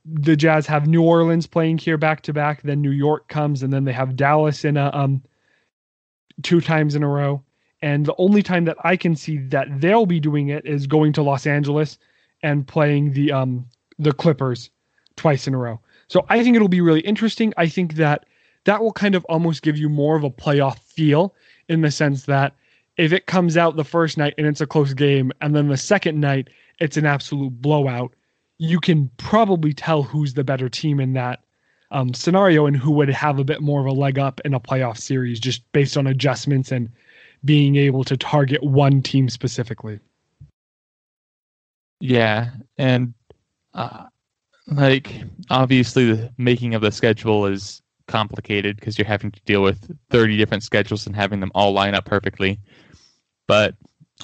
the 0.04 0.36
Jazz 0.36 0.66
have 0.66 0.86
New 0.86 1.02
Orleans 1.02 1.46
playing 1.46 1.78
here 1.78 1.96
back 1.96 2.22
to 2.22 2.32
back, 2.32 2.62
then 2.62 2.82
New 2.82 2.90
York 2.90 3.28
comes, 3.28 3.62
and 3.62 3.72
then 3.72 3.84
they 3.84 3.92
have 3.92 4.16
Dallas 4.16 4.64
in 4.64 4.76
a 4.76 4.90
um 4.92 5.22
two 6.42 6.60
times 6.60 6.94
in 6.94 7.02
a 7.02 7.08
row. 7.08 7.42
And 7.82 8.04
the 8.04 8.14
only 8.18 8.42
time 8.42 8.66
that 8.66 8.76
I 8.84 8.96
can 8.96 9.16
see 9.16 9.38
that 9.48 9.68
they'll 9.80 10.06
be 10.06 10.20
doing 10.20 10.48
it 10.48 10.66
is 10.66 10.86
going 10.86 11.12
to 11.14 11.22
Los 11.22 11.46
Angeles 11.46 11.98
and 12.42 12.66
playing 12.66 13.12
the 13.12 13.32
um 13.32 13.66
the 13.98 14.12
Clippers 14.12 14.70
twice 15.16 15.46
in 15.46 15.54
a 15.54 15.58
row. 15.58 15.80
So 16.08 16.26
I 16.28 16.42
think 16.42 16.56
it'll 16.56 16.68
be 16.68 16.80
really 16.80 17.00
interesting. 17.00 17.52
I 17.56 17.68
think 17.68 17.94
that 17.94 18.26
that 18.64 18.82
will 18.82 18.92
kind 18.92 19.14
of 19.14 19.24
almost 19.26 19.62
give 19.62 19.78
you 19.78 19.88
more 19.88 20.16
of 20.16 20.24
a 20.24 20.30
playoff 20.30 20.78
feel 20.80 21.34
in 21.68 21.80
the 21.80 21.90
sense 21.90 22.24
that 22.24 22.54
if 22.96 23.12
it 23.12 23.26
comes 23.26 23.56
out 23.56 23.76
the 23.76 23.84
first 23.84 24.18
night 24.18 24.34
and 24.36 24.46
it's 24.46 24.60
a 24.60 24.66
close 24.66 24.92
game 24.92 25.32
and 25.40 25.54
then 25.54 25.68
the 25.68 25.76
second 25.76 26.20
night 26.20 26.48
it's 26.80 26.96
an 26.96 27.06
absolute 27.06 27.62
blowout, 27.62 28.12
you 28.60 28.78
can 28.78 29.10
probably 29.16 29.72
tell 29.72 30.02
who's 30.02 30.34
the 30.34 30.44
better 30.44 30.68
team 30.68 31.00
in 31.00 31.14
that 31.14 31.40
um, 31.92 32.12
scenario 32.12 32.66
and 32.66 32.76
who 32.76 32.90
would 32.90 33.08
have 33.08 33.38
a 33.38 33.44
bit 33.44 33.62
more 33.62 33.80
of 33.80 33.86
a 33.86 33.90
leg 33.90 34.18
up 34.18 34.38
in 34.44 34.52
a 34.52 34.60
playoff 34.60 34.98
series 34.98 35.40
just 35.40 35.62
based 35.72 35.96
on 35.96 36.06
adjustments 36.06 36.70
and 36.70 36.90
being 37.42 37.76
able 37.76 38.04
to 38.04 38.18
target 38.18 38.62
one 38.62 39.00
team 39.00 39.30
specifically. 39.30 39.98
Yeah, 42.00 42.50
and 42.76 43.14
uh, 43.72 44.04
like 44.66 45.22
obviously 45.48 46.12
the 46.12 46.30
making 46.36 46.74
of 46.74 46.82
the 46.82 46.92
schedule 46.92 47.46
is 47.46 47.80
complicated 48.08 48.76
because 48.76 48.98
you're 48.98 49.06
having 49.06 49.30
to 49.30 49.40
deal 49.46 49.62
with 49.62 49.90
30 50.10 50.36
different 50.36 50.64
schedules 50.64 51.06
and 51.06 51.16
having 51.16 51.40
them 51.40 51.50
all 51.54 51.72
line 51.72 51.94
up 51.94 52.04
perfectly. 52.04 52.60
But 53.48 53.74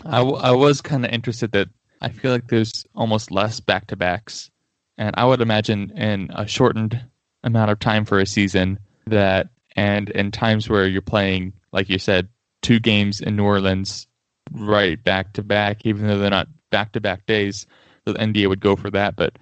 I, 0.04 0.18
w- 0.18 0.36
I 0.36 0.50
was 0.50 0.82
kind 0.82 1.06
of 1.06 1.10
interested 1.10 1.52
that 1.52 1.70
I 2.00 2.08
feel 2.10 2.32
like 2.32 2.48
there's 2.48 2.84
almost 2.94 3.30
less 3.30 3.60
back 3.60 3.86
to 3.88 3.96
backs. 3.96 4.50
And 4.98 5.14
I 5.16 5.24
would 5.24 5.40
imagine 5.40 5.90
in 5.96 6.30
a 6.34 6.46
shortened 6.46 7.00
amount 7.42 7.70
of 7.70 7.78
time 7.78 8.04
for 8.04 8.18
a 8.18 8.26
season 8.26 8.78
that, 9.06 9.48
and 9.74 10.10
in 10.10 10.30
times 10.30 10.68
where 10.68 10.86
you're 10.86 11.02
playing, 11.02 11.52
like 11.72 11.88
you 11.88 11.98
said, 11.98 12.28
two 12.62 12.80
games 12.80 13.20
in 13.20 13.36
New 13.36 13.44
Orleans 13.44 14.06
right 14.52 15.02
back 15.02 15.34
to 15.34 15.42
back, 15.42 15.84
even 15.84 16.06
though 16.06 16.18
they're 16.18 16.30
not 16.30 16.48
back 16.70 16.92
to 16.92 17.00
back 17.00 17.26
days, 17.26 17.66
the 18.04 18.14
NBA 18.14 18.48
would 18.48 18.60
go 18.60 18.76
for 18.76 18.90
that. 18.90 19.16
But 19.16 19.38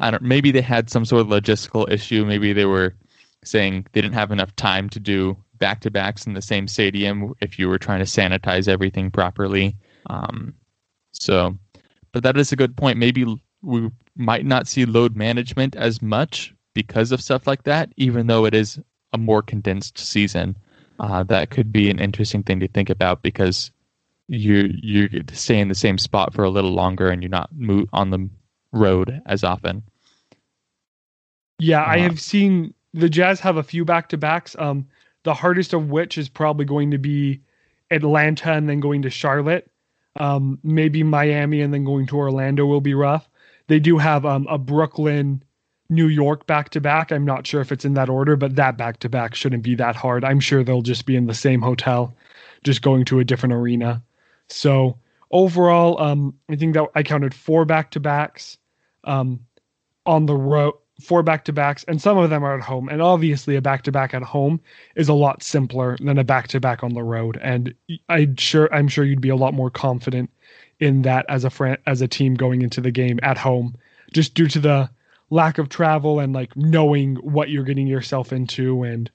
I 0.00 0.10
don't. 0.10 0.22
Maybe 0.22 0.50
they 0.50 0.60
had 0.60 0.90
some 0.90 1.04
sort 1.04 1.22
of 1.22 1.28
logistical 1.28 1.90
issue. 1.90 2.24
Maybe 2.24 2.52
they 2.52 2.66
were 2.66 2.94
saying 3.44 3.86
they 3.92 4.00
didn't 4.00 4.14
have 4.14 4.30
enough 4.30 4.54
time 4.56 4.88
to 4.90 5.00
do 5.00 5.36
back 5.58 5.80
to 5.80 5.90
backs 5.90 6.26
in 6.26 6.34
the 6.34 6.42
same 6.42 6.68
stadium 6.68 7.34
if 7.40 7.58
you 7.58 7.68
were 7.68 7.78
trying 7.78 7.98
to 7.98 8.04
sanitize 8.04 8.68
everything 8.68 9.10
properly. 9.10 9.76
Um, 10.06 10.54
so, 11.12 11.58
but 12.12 12.22
that 12.22 12.36
is 12.36 12.52
a 12.52 12.56
good 12.56 12.76
point. 12.76 12.98
Maybe 12.98 13.24
we 13.62 13.90
might 14.16 14.44
not 14.44 14.66
see 14.66 14.84
load 14.84 15.16
management 15.16 15.76
as 15.76 16.00
much 16.02 16.54
because 16.74 17.12
of 17.12 17.20
stuff 17.20 17.46
like 17.46 17.64
that, 17.64 17.92
even 17.96 18.26
though 18.26 18.44
it 18.44 18.54
is 18.54 18.78
a 19.12 19.18
more 19.18 19.42
condensed 19.42 19.98
season. 19.98 20.56
Uh, 21.00 21.22
that 21.24 21.50
could 21.50 21.72
be 21.72 21.90
an 21.90 21.98
interesting 21.98 22.42
thing 22.42 22.60
to 22.60 22.68
think 22.68 22.90
about 22.90 23.22
because 23.22 23.70
you 24.26 24.70
you 24.82 25.08
stay 25.32 25.58
in 25.58 25.68
the 25.68 25.74
same 25.74 25.96
spot 25.96 26.34
for 26.34 26.44
a 26.44 26.50
little 26.50 26.72
longer 26.72 27.08
and 27.08 27.22
you're 27.22 27.30
not 27.30 27.50
move 27.54 27.88
on 27.92 28.10
the 28.10 28.28
road 28.72 29.22
as 29.26 29.44
often. 29.44 29.82
Yeah, 31.58 31.82
uh, 31.82 31.86
I 31.86 31.98
have 31.98 32.20
seen 32.20 32.74
the 32.94 33.08
Jazz 33.08 33.40
have 33.40 33.56
a 33.56 33.62
few 33.62 33.84
back 33.84 34.08
to 34.10 34.16
backs. 34.16 34.54
Um, 34.58 34.86
the 35.24 35.34
hardest 35.34 35.72
of 35.72 35.90
which 35.90 36.18
is 36.18 36.28
probably 36.28 36.64
going 36.64 36.90
to 36.90 36.98
be 36.98 37.40
Atlanta 37.90 38.52
and 38.52 38.68
then 38.68 38.80
going 38.80 39.02
to 39.02 39.10
Charlotte. 39.10 39.70
Um, 40.18 40.58
maybe 40.62 41.02
Miami 41.02 41.60
and 41.60 41.72
then 41.72 41.84
going 41.84 42.06
to 42.08 42.18
Orlando 42.18 42.66
will 42.66 42.80
be 42.80 42.94
rough. 42.94 43.28
They 43.68 43.78
do 43.78 43.98
have 43.98 44.26
um, 44.26 44.46
a 44.48 44.58
Brooklyn, 44.58 45.42
New 45.90 46.08
York 46.08 46.46
back 46.46 46.70
to 46.70 46.80
back. 46.80 47.12
I'm 47.12 47.24
not 47.24 47.46
sure 47.46 47.60
if 47.60 47.72
it's 47.72 47.84
in 47.84 47.94
that 47.94 48.08
order, 48.08 48.36
but 48.36 48.56
that 48.56 48.76
back 48.76 48.98
to 49.00 49.08
back 49.08 49.34
shouldn't 49.34 49.62
be 49.62 49.74
that 49.76 49.96
hard. 49.96 50.24
I'm 50.24 50.40
sure 50.40 50.62
they'll 50.64 50.82
just 50.82 51.06
be 51.06 51.16
in 51.16 51.26
the 51.26 51.34
same 51.34 51.62
hotel, 51.62 52.14
just 52.64 52.82
going 52.82 53.04
to 53.06 53.20
a 53.20 53.24
different 53.24 53.54
arena. 53.54 54.02
So 54.48 54.98
overall, 55.30 56.00
um, 56.00 56.34
I 56.48 56.56
think 56.56 56.74
that 56.74 56.88
I 56.94 57.02
counted 57.02 57.34
four 57.34 57.64
back 57.64 57.90
to 57.92 58.00
backs 58.00 58.58
um, 59.04 59.40
on 60.04 60.26
the 60.26 60.36
road, 60.36 60.74
four 61.00 61.22
back 61.22 61.44
to 61.44 61.52
backs, 61.52 61.84
and 61.84 62.00
some 62.00 62.18
of 62.18 62.30
them 62.30 62.44
are 62.44 62.56
at 62.56 62.64
home. 62.64 62.88
And 62.88 63.00
obviously, 63.00 63.56
a 63.56 63.62
back 63.62 63.82
to 63.82 63.92
back 63.92 64.14
at 64.14 64.22
home 64.22 64.60
is 64.96 65.08
a 65.08 65.14
lot 65.14 65.42
simpler 65.42 65.96
than 66.00 66.18
a 66.18 66.24
back 66.24 66.48
to 66.48 66.60
back 66.60 66.82
on 66.82 66.94
the 66.94 67.02
road. 67.02 67.38
And 67.42 67.74
I 68.08 68.28
sure 68.36 68.72
I'm 68.74 68.88
sure 68.88 69.04
you'd 69.04 69.20
be 69.20 69.28
a 69.28 69.36
lot 69.36 69.54
more 69.54 69.70
confident 69.70 70.30
in 70.80 71.02
that 71.02 71.26
as 71.28 71.44
a 71.44 71.50
friend 71.50 71.78
as 71.86 72.02
a 72.02 72.08
team 72.08 72.34
going 72.34 72.62
into 72.62 72.80
the 72.80 72.90
game 72.90 73.18
at 73.22 73.38
home, 73.38 73.76
just 74.12 74.34
due 74.34 74.48
to 74.48 74.58
the 74.58 74.90
lack 75.30 75.58
of 75.58 75.68
travel 75.68 76.20
and 76.20 76.32
like 76.32 76.56
knowing 76.56 77.16
what 77.16 77.50
you're 77.50 77.64
getting 77.64 77.86
yourself 77.86 78.32
into 78.32 78.82
and 78.82 79.10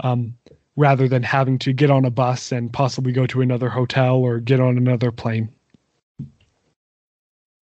um, 0.00 0.34
rather 0.76 1.08
than 1.08 1.22
having 1.22 1.58
to 1.58 1.72
get 1.72 1.90
on 1.90 2.04
a 2.04 2.10
bus 2.10 2.52
and 2.52 2.72
possibly 2.72 3.12
go 3.12 3.26
to 3.26 3.42
another 3.42 3.68
hotel 3.68 4.16
or 4.16 4.38
get 4.38 4.60
on 4.60 4.78
another 4.78 5.10
plane. 5.10 5.50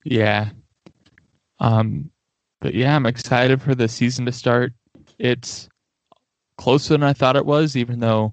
Yeah. 0.05 0.51
Um, 1.61 2.11
but 2.65 2.73
yeah, 2.73 2.97
I'm 2.97 3.05
excited 3.05 3.61
for 3.61 3.75
the 3.75 3.89
season 3.89 4.25
to 4.25 4.33
start. 4.33 4.73
It's 5.19 5.69
closer 6.57 6.95
than 6.95 7.03
I 7.03 7.13
thought 7.13 7.37
it 7.37 7.45
was, 7.45 7.77
even 7.77 8.01
though 8.01 8.33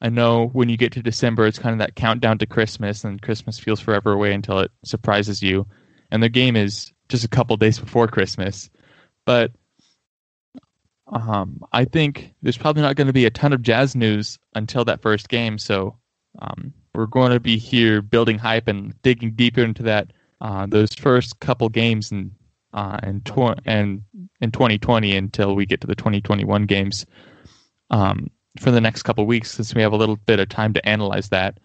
I 0.00 0.08
know 0.08 0.46
when 0.46 0.70
you 0.70 0.78
get 0.78 0.92
to 0.92 1.02
December, 1.02 1.46
it's 1.46 1.58
kind 1.58 1.74
of 1.74 1.80
that 1.80 1.94
countdown 1.94 2.38
to 2.38 2.46
Christmas, 2.46 3.04
and 3.04 3.20
Christmas 3.20 3.58
feels 3.58 3.78
forever 3.78 4.12
away 4.12 4.32
until 4.32 4.60
it 4.60 4.70
surprises 4.82 5.42
you. 5.42 5.66
And 6.10 6.22
the 6.22 6.30
game 6.30 6.56
is 6.56 6.90
just 7.10 7.22
a 7.22 7.28
couple 7.28 7.54
days 7.58 7.78
before 7.78 8.08
Christmas. 8.08 8.70
But 9.26 9.52
um, 11.08 11.60
I 11.70 11.84
think 11.84 12.32
there's 12.40 12.56
probably 12.56 12.80
not 12.80 12.96
going 12.96 13.08
to 13.08 13.12
be 13.12 13.26
a 13.26 13.30
ton 13.30 13.52
of 13.52 13.60
jazz 13.60 13.94
news 13.94 14.38
until 14.54 14.86
that 14.86 15.02
first 15.02 15.28
game. 15.28 15.58
So 15.58 15.98
um, 16.38 16.72
we're 16.94 17.04
going 17.04 17.32
to 17.32 17.40
be 17.40 17.58
here 17.58 18.00
building 18.00 18.38
hype 18.38 18.68
and 18.68 18.94
digging 19.02 19.32
deeper 19.32 19.60
into 19.60 19.82
that 19.82 20.14
uh, 20.40 20.64
those 20.64 20.94
first 20.94 21.40
couple 21.40 21.68
games 21.68 22.10
and 22.10 22.30
uh, 22.76 22.98
and 23.02 23.26
tw- 23.26 23.58
and 23.64 24.02
in 24.40 24.52
2020 24.52 25.16
until 25.16 25.56
we 25.56 25.66
get 25.66 25.80
to 25.80 25.86
the 25.88 25.96
2021 25.96 26.66
games 26.66 27.04
um, 27.90 28.30
for 28.60 28.70
the 28.70 28.80
next 28.80 29.02
couple 29.02 29.26
weeks, 29.26 29.50
since 29.50 29.74
we 29.74 29.82
have 29.82 29.92
a 29.92 29.96
little 29.96 30.16
bit 30.16 30.38
of 30.38 30.48
time 30.48 30.72
to 30.72 30.88
analyze 30.88 31.28
that. 31.30 31.58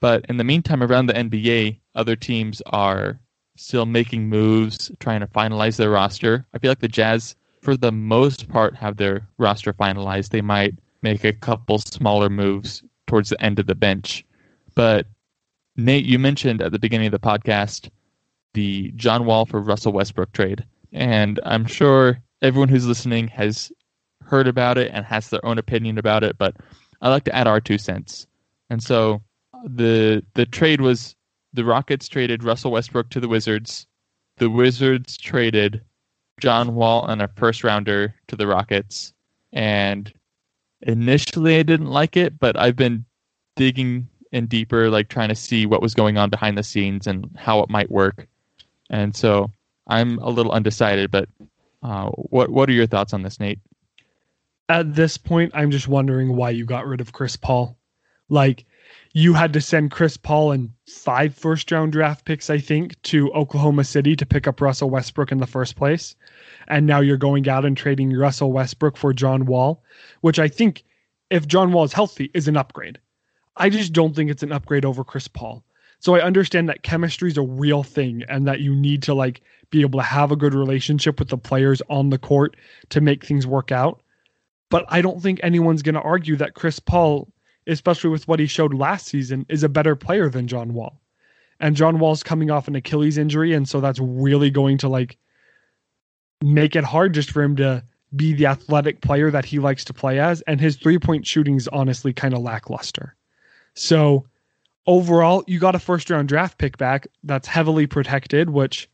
But 0.00 0.26
in 0.28 0.36
the 0.36 0.44
meantime, 0.44 0.82
around 0.82 1.06
the 1.06 1.14
NBA, 1.14 1.78
other 1.94 2.16
teams 2.16 2.60
are 2.66 3.20
still 3.56 3.86
making 3.86 4.28
moves, 4.28 4.90
trying 4.98 5.20
to 5.20 5.26
finalize 5.28 5.76
their 5.76 5.90
roster. 5.90 6.44
I 6.52 6.58
feel 6.58 6.70
like 6.70 6.80
the 6.80 6.88
Jazz 6.88 7.36
for 7.66 7.76
the 7.76 7.90
most 7.90 8.48
part, 8.48 8.76
have 8.76 8.96
their 8.96 9.26
roster 9.38 9.72
finalized. 9.72 10.28
They 10.28 10.40
might 10.40 10.78
make 11.02 11.24
a 11.24 11.32
couple 11.32 11.80
smaller 11.80 12.30
moves 12.30 12.84
towards 13.08 13.30
the 13.30 13.42
end 13.42 13.58
of 13.58 13.66
the 13.66 13.74
bench. 13.74 14.24
But 14.76 15.08
Nate, 15.74 16.04
you 16.04 16.16
mentioned 16.20 16.62
at 16.62 16.70
the 16.70 16.78
beginning 16.78 17.08
of 17.08 17.10
the 17.10 17.18
podcast 17.18 17.90
the 18.56 18.90
John 18.96 19.26
Wall 19.26 19.44
for 19.44 19.60
Russell 19.60 19.92
Westbrook 19.92 20.32
trade. 20.32 20.64
And 20.92 21.38
I'm 21.44 21.66
sure 21.66 22.18
everyone 22.40 22.70
who's 22.70 22.86
listening 22.86 23.28
has 23.28 23.70
heard 24.24 24.48
about 24.48 24.78
it 24.78 24.90
and 24.94 25.04
has 25.04 25.28
their 25.28 25.44
own 25.44 25.58
opinion 25.58 25.98
about 25.98 26.24
it, 26.24 26.38
but 26.38 26.56
I 27.02 27.10
like 27.10 27.24
to 27.24 27.34
add 27.34 27.46
our 27.46 27.60
two 27.60 27.76
cents. 27.76 28.26
And 28.70 28.82
so 28.82 29.22
the 29.62 30.24
the 30.34 30.46
trade 30.46 30.80
was 30.80 31.14
the 31.52 31.66
Rockets 31.66 32.08
traded 32.08 32.42
Russell 32.42 32.72
Westbrook 32.72 33.10
to 33.10 33.20
the 33.20 33.28
Wizards. 33.28 33.86
The 34.38 34.48
Wizards 34.48 35.18
traded 35.18 35.82
John 36.40 36.74
Wall 36.74 37.06
and 37.06 37.20
a 37.20 37.28
first 37.28 37.62
rounder 37.62 38.14
to 38.28 38.36
the 38.36 38.46
Rockets. 38.46 39.12
And 39.52 40.10
initially 40.80 41.58
I 41.58 41.62
didn't 41.62 41.90
like 41.90 42.16
it, 42.16 42.38
but 42.38 42.58
I've 42.58 42.76
been 42.76 43.04
digging 43.54 44.08
in 44.32 44.46
deeper, 44.46 44.88
like 44.88 45.08
trying 45.08 45.28
to 45.28 45.34
see 45.34 45.66
what 45.66 45.82
was 45.82 45.94
going 45.94 46.16
on 46.16 46.30
behind 46.30 46.56
the 46.56 46.62
scenes 46.62 47.06
and 47.06 47.30
how 47.36 47.60
it 47.60 47.68
might 47.68 47.90
work. 47.90 48.26
And 48.90 49.16
so 49.16 49.50
I'm 49.86 50.18
a 50.18 50.30
little 50.30 50.52
undecided, 50.52 51.10
but 51.10 51.28
uh, 51.82 52.08
what 52.10 52.50
what 52.50 52.68
are 52.68 52.72
your 52.72 52.86
thoughts 52.86 53.12
on 53.12 53.22
this, 53.22 53.40
Nate? 53.40 53.60
At 54.68 54.94
this 54.94 55.16
point, 55.16 55.52
I'm 55.54 55.70
just 55.70 55.86
wondering 55.86 56.34
why 56.34 56.50
you 56.50 56.64
got 56.64 56.86
rid 56.86 57.00
of 57.00 57.12
Chris 57.12 57.36
Paul. 57.36 57.76
Like, 58.28 58.64
you 59.12 59.32
had 59.32 59.52
to 59.52 59.60
send 59.60 59.92
Chris 59.92 60.16
Paul 60.16 60.50
and 60.52 60.70
five 60.88 61.34
first 61.34 61.70
round 61.70 61.92
draft 61.92 62.24
picks, 62.24 62.50
I 62.50 62.58
think, 62.58 63.00
to 63.02 63.32
Oklahoma 63.32 63.84
City 63.84 64.16
to 64.16 64.26
pick 64.26 64.48
up 64.48 64.60
Russell 64.60 64.90
Westbrook 64.90 65.30
in 65.30 65.38
the 65.38 65.46
first 65.46 65.76
place. 65.76 66.16
And 66.66 66.86
now 66.86 67.00
you're 67.00 67.16
going 67.16 67.48
out 67.48 67.64
and 67.64 67.76
trading 67.76 68.12
Russell 68.12 68.52
Westbrook 68.52 68.96
for 68.96 69.12
John 69.12 69.46
Wall, 69.46 69.82
which 70.22 70.38
I 70.40 70.48
think, 70.48 70.82
if 71.30 71.46
John 71.46 71.72
Wall 71.72 71.84
is 71.84 71.92
healthy, 71.92 72.30
is 72.34 72.48
an 72.48 72.56
upgrade. 72.56 72.98
I 73.56 73.70
just 73.70 73.92
don't 73.92 74.14
think 74.14 74.30
it's 74.30 74.42
an 74.42 74.52
upgrade 74.52 74.84
over 74.84 75.04
Chris 75.04 75.28
Paul. 75.28 75.62
So 76.00 76.14
I 76.14 76.20
understand 76.20 76.68
that 76.68 76.82
chemistry 76.82 77.30
is 77.30 77.38
a 77.38 77.42
real 77.42 77.82
thing 77.82 78.22
and 78.28 78.46
that 78.46 78.60
you 78.60 78.74
need 78.74 79.02
to 79.04 79.14
like 79.14 79.42
be 79.70 79.80
able 79.80 79.98
to 79.98 80.06
have 80.06 80.30
a 80.30 80.36
good 80.36 80.54
relationship 80.54 81.18
with 81.18 81.28
the 81.28 81.38
players 81.38 81.82
on 81.88 82.10
the 82.10 82.18
court 82.18 82.56
to 82.90 83.00
make 83.00 83.24
things 83.24 83.46
work 83.46 83.72
out. 83.72 84.00
But 84.68 84.84
I 84.88 85.00
don't 85.00 85.22
think 85.22 85.40
anyone's 85.42 85.82
going 85.82 85.94
to 85.94 86.00
argue 86.00 86.36
that 86.36 86.54
Chris 86.54 86.78
Paul 86.78 87.28
especially 87.66 88.10
with 88.10 88.28
what 88.28 88.40
he 88.40 88.46
showed 88.46 88.74
last 88.74 89.06
season, 89.06 89.44
is 89.48 89.62
a 89.62 89.68
better 89.68 89.96
player 89.96 90.28
than 90.28 90.46
John 90.46 90.72
Wall. 90.72 91.00
And 91.58 91.74
John 91.74 91.98
Wall's 91.98 92.22
coming 92.22 92.50
off 92.50 92.68
an 92.68 92.76
Achilles 92.76 93.18
injury, 93.18 93.52
and 93.54 93.68
so 93.68 93.80
that's 93.80 93.98
really 93.98 94.50
going 94.50 94.78
to 94.78 94.88
like 94.88 95.16
make 96.42 96.76
it 96.76 96.84
hard 96.84 97.14
just 97.14 97.30
for 97.30 97.42
him 97.42 97.56
to 97.56 97.82
be 98.14 98.34
the 98.34 98.46
athletic 98.46 99.00
player 99.00 99.30
that 99.30 99.44
he 99.44 99.58
likes 99.58 99.84
to 99.86 99.94
play 99.94 100.20
as. 100.20 100.42
And 100.42 100.60
his 100.60 100.76
three 100.76 100.98
point 100.98 101.26
shooting 101.26 101.56
is 101.56 101.68
honestly 101.68 102.12
kind 102.12 102.34
of 102.34 102.40
lackluster. 102.40 103.14
So 103.74 104.26
overall, 104.86 105.44
you 105.46 105.58
got 105.58 105.74
a 105.74 105.80
first 105.80 106.10
round 106.10 106.28
draft 106.28 106.58
pick 106.58 106.78
back 106.78 107.06
that's 107.24 107.48
heavily 107.48 107.86
protected, 107.86 108.50
which 108.50 108.88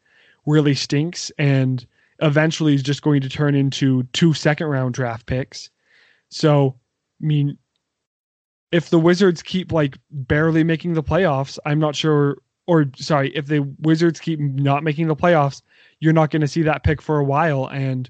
really 0.46 0.74
stinks. 0.74 1.30
And 1.38 1.84
eventually 2.20 2.74
is 2.74 2.82
just 2.82 3.02
going 3.02 3.20
to 3.20 3.28
turn 3.28 3.54
into 3.54 4.04
two 4.12 4.32
second 4.32 4.68
round 4.68 4.94
draft 4.94 5.26
picks. 5.26 5.70
So, 6.30 6.76
I 7.22 7.26
mean, 7.26 7.58
if 8.70 8.88
the 8.88 8.98
Wizards 8.98 9.42
keep 9.42 9.72
like 9.72 9.98
barely 10.10 10.64
making 10.64 10.94
the 10.94 11.02
playoffs, 11.02 11.58
I'm 11.66 11.78
not 11.78 11.94
sure. 11.94 12.38
Or 12.66 12.86
sorry, 12.96 13.34
if 13.34 13.46
the 13.46 13.60
Wizards 13.80 14.20
keep 14.20 14.38
not 14.38 14.84
making 14.84 15.08
the 15.08 15.16
playoffs, 15.16 15.62
you're 16.00 16.12
not 16.12 16.30
going 16.30 16.42
to 16.42 16.48
see 16.48 16.62
that 16.62 16.84
pick 16.84 17.02
for 17.02 17.18
a 17.18 17.24
while. 17.24 17.66
And 17.66 18.08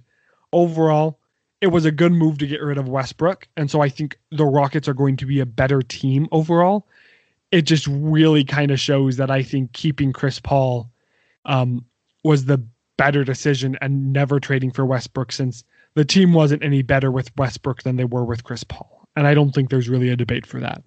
overall, 0.53 1.19
it 1.63 1.69
was 1.69 1.85
a 1.85 1.91
good 1.91 2.13
move 2.13 2.39
to 2.39 2.47
get 2.47 2.61
rid 2.61 2.77
of 2.77 2.89
Westbrook. 2.89 3.49
And 3.57 3.71
so 3.71 3.81
I 3.81 3.89
think 3.89 4.19
the 4.31 4.45
Rockets 4.45 4.89
are 4.89 4.95
going 4.95 5.17
to 5.17 5.27
be 5.27 5.41
a 5.41 5.47
better 5.47 5.81
team 5.81 6.29
overall. 6.33 6.87
It 7.53 7.63
just 7.63 7.87
really 7.87 8.45
kind 8.45 8.71
of 8.71 8.81
shows 8.81 9.17
that 9.19 9.31
I 9.31 9.43
think 9.43 9.73
keeping 9.73 10.13
Chris 10.13 10.41
Paul 10.41 10.91
um, 11.45 11.85
was 12.25 12.47
the 12.47 12.65
better 12.97 13.25
decision 13.25 13.77
and 13.81 14.13
never 14.13 14.41
trading 14.41 14.73
for 14.73 14.85
Westbrook 14.85 15.33
since 15.33 15.65
the 15.95 16.05
team 16.05 16.33
wasn't 16.33 16.65
any 16.65 16.83
better 16.83 17.11
with 17.11 17.31
Westbrook 17.37 17.83
than 17.83 17.97
they 17.97 18.05
were 18.05 18.25
with 18.25 18.45
Chris 18.45 18.65
Paul. 18.65 19.09
And 19.17 19.27
I 19.27 19.35
don't 19.35 19.53
think 19.53 19.71
there's 19.71 19.89
really 19.89 20.09
a 20.09 20.17
debate 20.17 20.47
for 20.47 20.61
that. 20.61 20.83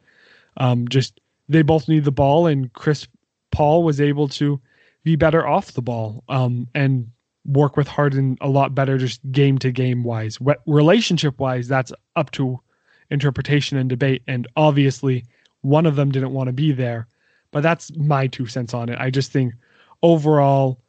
Um, 0.58 0.88
just 0.88 1.20
they 1.48 1.62
both 1.62 1.88
need 1.88 2.06
the 2.06 2.12
ball, 2.12 2.48
and 2.48 2.72
Chris 2.74 3.08
Paul 3.52 3.84
was 3.84 4.02
able 4.02 4.28
to 4.30 4.60
be 5.04 5.16
better 5.16 5.46
off 5.46 5.74
the 5.74 5.82
ball 5.82 6.24
um, 6.30 6.68
and 6.74 7.12
work 7.46 7.78
with 7.78 7.88
Harden 7.88 8.38
a 8.42 8.50
lot 8.50 8.74
better, 8.74 8.98
just 8.98 9.22
game 9.32 9.60
to 9.60 9.72
game 9.72 10.04
wise. 10.04 10.40
Relationship 10.66 11.40
wise, 11.40 11.68
that's 11.68 11.94
up 12.16 12.32
to 12.32 12.60
interpretation 13.12 13.78
and 13.78 13.90
debate. 13.90 14.24
And 14.28 14.48
obviously, 14.56 15.26
one 15.66 15.86
of 15.86 15.96
them 15.96 16.12
didn't 16.12 16.34
want 16.34 16.48
to 16.48 16.54
be 16.54 16.72
there. 16.72 17.08
But 17.52 17.64
that's 17.64 17.96
my 17.96 18.28
two 18.28 18.46
cents 18.46 18.74
on 18.74 18.90
it. 18.90 19.00
I 19.00 19.10
just 19.10 19.32
think 19.32 19.54
overall, 20.04 20.80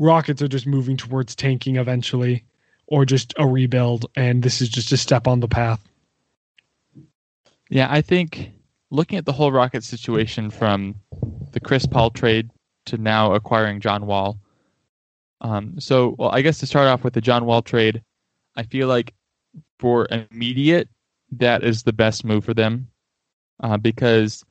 Rockets 0.00 0.42
are 0.42 0.48
just 0.48 0.66
moving 0.66 0.96
towards 0.96 1.34
tanking 1.34 1.76
eventually 1.76 2.44
or 2.86 3.04
just 3.04 3.34
a 3.36 3.46
rebuild. 3.46 4.06
And 4.16 4.42
this 4.42 4.60
is 4.60 4.68
just 4.68 4.92
a 4.92 4.96
step 4.96 5.26
on 5.26 5.40
the 5.40 5.48
path. 5.48 5.80
Yeah, 7.68 7.88
I 7.90 8.00
think 8.00 8.50
looking 8.90 9.18
at 9.18 9.26
the 9.26 9.32
whole 9.32 9.52
Rocket 9.52 9.84
situation 9.84 10.50
from 10.50 10.94
the 11.52 11.60
Chris 11.60 11.86
Paul 11.86 12.10
trade 12.10 12.50
to 12.86 12.96
now 12.96 13.34
acquiring 13.34 13.80
John 13.80 14.06
Wall. 14.06 14.38
Um, 15.40 15.78
so, 15.78 16.16
well, 16.18 16.30
I 16.30 16.42
guess 16.42 16.58
to 16.58 16.66
start 16.66 16.88
off 16.88 17.04
with 17.04 17.12
the 17.12 17.20
John 17.20 17.44
Wall 17.44 17.62
trade, 17.62 18.02
I 18.56 18.62
feel 18.62 18.88
like 18.88 19.14
for 19.78 20.08
immediate, 20.10 20.88
that 21.32 21.62
is 21.62 21.82
the 21.82 21.92
best 21.92 22.24
move 22.24 22.44
for 22.44 22.54
them 22.54 22.88
uh, 23.60 23.76
because 23.76 24.44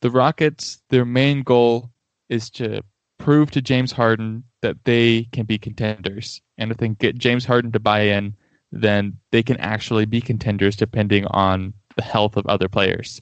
the 0.00 0.10
Rockets, 0.10 0.82
their 0.90 1.04
main 1.04 1.42
goal 1.42 1.90
is 2.28 2.50
to 2.50 2.82
prove 3.18 3.50
to 3.50 3.62
James 3.62 3.92
Harden 3.92 4.44
that 4.62 4.76
they 4.84 5.24
can 5.32 5.44
be 5.44 5.58
contenders. 5.58 6.40
And 6.56 6.70
if 6.70 6.78
they 6.78 6.86
can 6.86 6.94
get 6.94 7.18
James 7.18 7.44
Harden 7.44 7.72
to 7.72 7.80
buy 7.80 8.00
in, 8.00 8.34
then 8.70 9.16
they 9.32 9.42
can 9.42 9.56
actually 9.58 10.06
be 10.06 10.20
contenders 10.20 10.76
depending 10.76 11.26
on 11.26 11.72
the 11.96 12.02
health 12.02 12.36
of 12.36 12.46
other 12.46 12.68
players. 12.68 13.20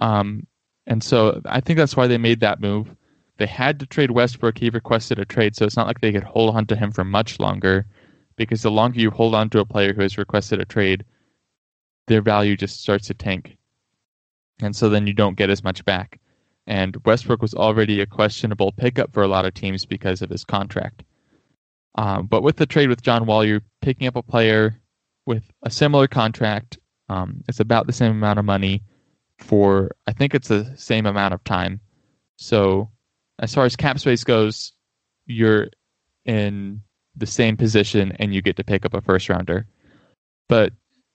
Um, 0.00 0.46
and 0.86 1.02
so 1.02 1.40
I 1.46 1.60
think 1.60 1.78
that's 1.78 1.96
why 1.96 2.06
they 2.06 2.18
made 2.18 2.40
that 2.40 2.60
move. 2.60 2.94
They 3.38 3.46
had 3.46 3.80
to 3.80 3.86
trade 3.86 4.10
Westbrook. 4.10 4.58
He 4.58 4.70
requested 4.70 5.18
a 5.18 5.24
trade, 5.24 5.56
so 5.56 5.64
it's 5.64 5.76
not 5.76 5.86
like 5.86 6.00
they 6.00 6.12
could 6.12 6.22
hold 6.22 6.54
on 6.54 6.66
to 6.66 6.76
him 6.76 6.90
for 6.90 7.04
much 7.04 7.40
longer. 7.40 7.86
Because 8.36 8.62
the 8.62 8.70
longer 8.70 8.98
you 8.98 9.10
hold 9.10 9.34
on 9.34 9.50
to 9.50 9.60
a 9.60 9.64
player 9.64 9.92
who 9.92 10.02
has 10.02 10.18
requested 10.18 10.60
a 10.60 10.64
trade, 10.64 11.04
their 12.08 12.22
value 12.22 12.56
just 12.56 12.80
starts 12.80 13.06
to 13.06 13.14
tank. 13.14 13.56
And 14.60 14.76
so 14.76 14.88
then 14.88 15.06
you 15.06 15.12
don't 15.12 15.36
get 15.36 15.50
as 15.50 15.64
much 15.64 15.84
back. 15.84 16.20
And 16.66 16.96
Westbrook 17.04 17.42
was 17.42 17.54
already 17.54 18.00
a 18.00 18.06
questionable 18.06 18.72
pickup 18.72 19.12
for 19.12 19.22
a 19.22 19.28
lot 19.28 19.44
of 19.44 19.54
teams 19.54 19.84
because 19.84 20.22
of 20.22 20.30
his 20.30 20.44
contract. 20.44 21.02
Um, 21.96 22.26
but 22.26 22.42
with 22.42 22.56
the 22.56 22.66
trade 22.66 22.88
with 22.88 23.02
John 23.02 23.26
Wall, 23.26 23.44
you're 23.44 23.62
picking 23.80 24.06
up 24.06 24.16
a 24.16 24.22
player 24.22 24.80
with 25.26 25.42
a 25.62 25.70
similar 25.70 26.06
contract. 26.06 26.78
Um, 27.08 27.42
it's 27.48 27.60
about 27.60 27.86
the 27.86 27.92
same 27.92 28.12
amount 28.12 28.38
of 28.38 28.44
money 28.44 28.82
for, 29.38 29.90
I 30.06 30.12
think 30.12 30.34
it's 30.34 30.48
the 30.48 30.72
same 30.76 31.06
amount 31.06 31.34
of 31.34 31.42
time. 31.44 31.80
So 32.36 32.90
as 33.40 33.54
far 33.54 33.64
as 33.64 33.76
cap 33.76 33.98
space 33.98 34.24
goes, 34.24 34.72
you're 35.26 35.68
in 36.24 36.82
the 37.16 37.26
same 37.26 37.56
position 37.56 38.12
and 38.18 38.32
you 38.32 38.40
get 38.40 38.56
to 38.56 38.64
pick 38.64 38.86
up 38.86 38.94
a 38.94 39.00
first 39.00 39.28
rounder. 39.28 39.66
But 40.48 40.72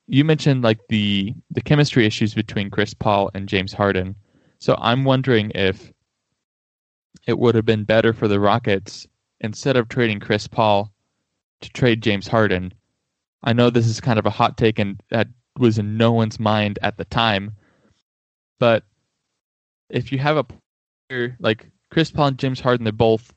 you 0.08 0.24
mentioned 0.24 0.64
like 0.64 0.80
the 0.90 1.34
the 1.52 1.62
chemistry 1.62 2.06
issues 2.06 2.34
between 2.34 2.70
Chris 2.70 2.94
Paul 2.94 3.30
and 3.34 3.48
James 3.48 3.74
Harden. 3.74 4.16
So 4.60 4.76
I'm 4.80 5.04
wondering 5.04 5.52
if 5.54 5.92
it 7.28 7.38
would 7.38 7.56
have 7.56 7.66
been 7.66 7.84
better 7.84 8.14
for 8.14 8.28
the 8.28 8.40
Rockets 8.40 9.06
instead 9.42 9.76
of 9.76 9.90
trading 9.90 10.20
Chris 10.20 10.48
Paul 10.48 10.92
to 11.62 11.70
trade 11.70 12.02
James 12.02 12.28
Harden. 12.28 12.74
I 13.44 13.54
know 13.54 13.70
this 13.70 13.88
is 13.88 14.02
kind 14.02 14.18
of 14.18 14.26
a 14.26 14.32
hot 14.32 14.58
take 14.58 14.80
and 14.80 15.02
that 15.10 15.28
was 15.58 15.78
in 15.78 15.98
no 15.98 16.12
one's 16.14 16.40
mind 16.40 16.80
at 16.82 16.98
the 16.98 17.06
time, 17.06 17.52
but 18.60 18.84
if 19.90 20.12
you 20.12 20.18
have 20.18 20.38
a 20.38 20.46
player 21.10 21.36
like 21.40 21.70
Chris 21.92 22.12
Paul 22.12 22.28
and 22.28 22.40
James 22.40 22.60
Harden, 22.60 22.84
they're 22.84 22.94
both 22.94 23.34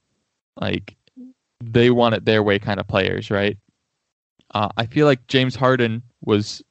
like 0.56 0.96
they 1.62 1.90
want 1.90 2.14
it 2.14 2.24
their 2.24 2.42
way 2.42 2.58
kind 2.58 2.80
of 2.80 2.88
players, 2.88 3.30
right? 3.30 3.58
Uh, 4.52 4.68
I 4.76 4.86
feel 4.86 5.06
like 5.06 5.26
James 5.26 5.56
Harden 5.56 6.02
was 6.22 6.62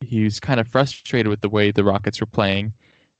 he 0.00 0.24
was 0.24 0.38
kind 0.40 0.60
of 0.60 0.68
frustrated 0.68 1.28
with 1.28 1.40
the 1.40 1.48
way 1.48 1.70
the 1.70 1.84
Rockets 1.84 2.20
were 2.20 2.26
playing, 2.26 2.74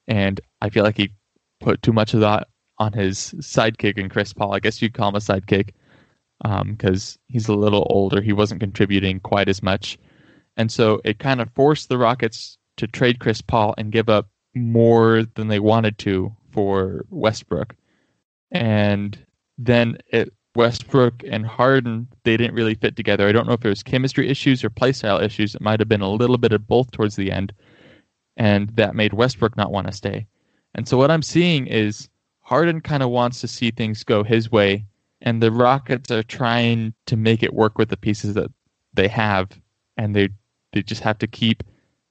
and 0.07 0.41
I 0.61 0.71
feel 0.71 0.85
like 0.85 0.97
he 0.97 1.13
put 1.61 1.83
too 1.83 1.93
much 1.93 2.15
of 2.15 2.21
that 2.21 2.49
on 2.79 2.93
his 2.93 3.35
sidekick 3.39 3.99
and 3.99 4.11
Chris 4.11 4.33
Paul. 4.33 4.55
I 4.55 4.61
guess 4.61 4.81
you'd 4.81 4.95
call 4.95 5.09
him 5.09 5.17
a 5.17 5.19
sidekick 5.19 5.71
because 6.41 7.17
um, 7.17 7.21
he's 7.29 7.49
a 7.49 7.55
little 7.55 7.87
older. 7.91 8.21
He 8.21 8.33
wasn't 8.33 8.61
contributing 8.61 9.21
quite 9.21 9.49
as 9.49 9.63
much, 9.63 9.99
and 10.57 10.71
so 10.71 11.01
it 11.05 11.19
kind 11.19 11.41
of 11.41 11.51
forced 11.55 11.89
the 11.89 11.99
Rockets 11.99 12.59
to 12.77 12.87
trade 12.87 13.19
Chris 13.19 13.41
Paul 13.41 13.75
and 13.77 13.93
give 13.93 14.09
up 14.09 14.29
more 14.55 15.25
than 15.35 15.49
they 15.49 15.61
wanted 15.61 15.99
to 15.99 16.35
for 16.51 17.05
Westbrook. 17.11 17.75
And 18.51 19.19
then 19.59 19.99
it, 20.11 20.33
Westbrook 20.55 21.23
and 21.25 21.47
Harden, 21.47 22.09
they 22.25 22.37
didn't 22.37 22.55
really 22.55 22.75
fit 22.75 22.97
together. 22.97 23.29
I 23.29 23.33
don't 23.33 23.47
know 23.47 23.53
if 23.53 23.65
it 23.65 23.69
was 23.69 23.83
chemistry 23.83 24.29
issues 24.29 24.65
or 24.65 24.71
playstyle 24.71 25.23
issues. 25.23 25.55
It 25.55 25.61
might 25.61 25.81
have 25.81 25.89
been 25.89 26.01
a 26.01 26.11
little 26.11 26.39
bit 26.39 26.53
of 26.53 26.67
both 26.67 26.91
towards 26.91 27.17
the 27.17 27.31
end. 27.31 27.53
And 28.37 28.69
that 28.71 28.95
made 28.95 29.13
Westbrook 29.13 29.57
not 29.57 29.73
want 29.73 29.87
to 29.87 29.93
stay. 29.93 30.27
And 30.75 30.89
so 30.89 30.97
what 30.97 31.11
I'm 31.11 31.23
seeing 31.23 31.67
is 31.67 32.09
Harden 32.41 32.81
kind 32.81 33.03
of 33.03 33.11
wants 33.11 33.41
to 33.41 33.49
see 33.49 33.71
things 33.71 34.05
go 34.05 34.23
his 34.23 34.51
way. 34.51 34.85
And 35.21 35.43
the 35.43 35.53
Rockets 35.53 36.11
are 36.11 36.23
trying 36.23 36.95
to 37.07 37.17
make 37.17 37.43
it 37.43 37.55
work 37.55 37.79
with 37.79 37.89
the 37.89 37.97
pieces 37.97 38.35
that 38.35 38.51
they 38.95 39.09
have. 39.09 39.51
And 39.97 40.15
they, 40.15 40.29
they 40.73 40.83
just 40.83 41.03
have 41.03 41.19
to 41.19 41.27
keep 41.27 41.63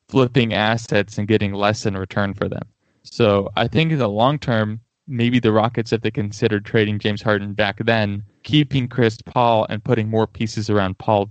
flipping 0.10 0.54
assets 0.54 1.18
and 1.18 1.28
getting 1.28 1.54
less 1.54 1.86
in 1.86 1.98
return 1.98 2.34
for 2.34 2.48
them. 2.48 2.64
So 3.04 3.50
I 3.56 3.68
think 3.68 3.92
in 3.92 4.00
the 4.00 4.10
long 4.10 4.38
term, 4.40 4.82
maybe 5.08 5.40
the 5.40 5.52
Rockets, 5.52 5.94
if 5.94 6.02
they 6.02 6.12
considered 6.12 6.66
trading 6.66 7.00
James 7.00 7.22
Harden 7.22 7.54
back 7.54 7.78
then, 7.86 8.24
keeping 8.44 8.88
Chris 8.88 9.18
Paul 9.22 9.66
and 9.70 9.84
putting 9.84 10.10
more 10.10 10.28
pieces 10.28 10.70
around 10.70 10.98
Paul, 10.98 11.30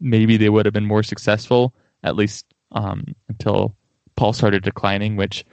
maybe 0.00 0.36
they 0.36 0.48
would 0.48 0.66
have 0.66 0.72
been 0.72 0.86
more 0.86 1.02
successful, 1.02 1.74
at 2.02 2.16
least 2.16 2.46
um, 2.72 3.04
until 3.28 3.76
Paul 4.16 4.32
started 4.32 4.62
declining, 4.62 5.16
which 5.16 5.44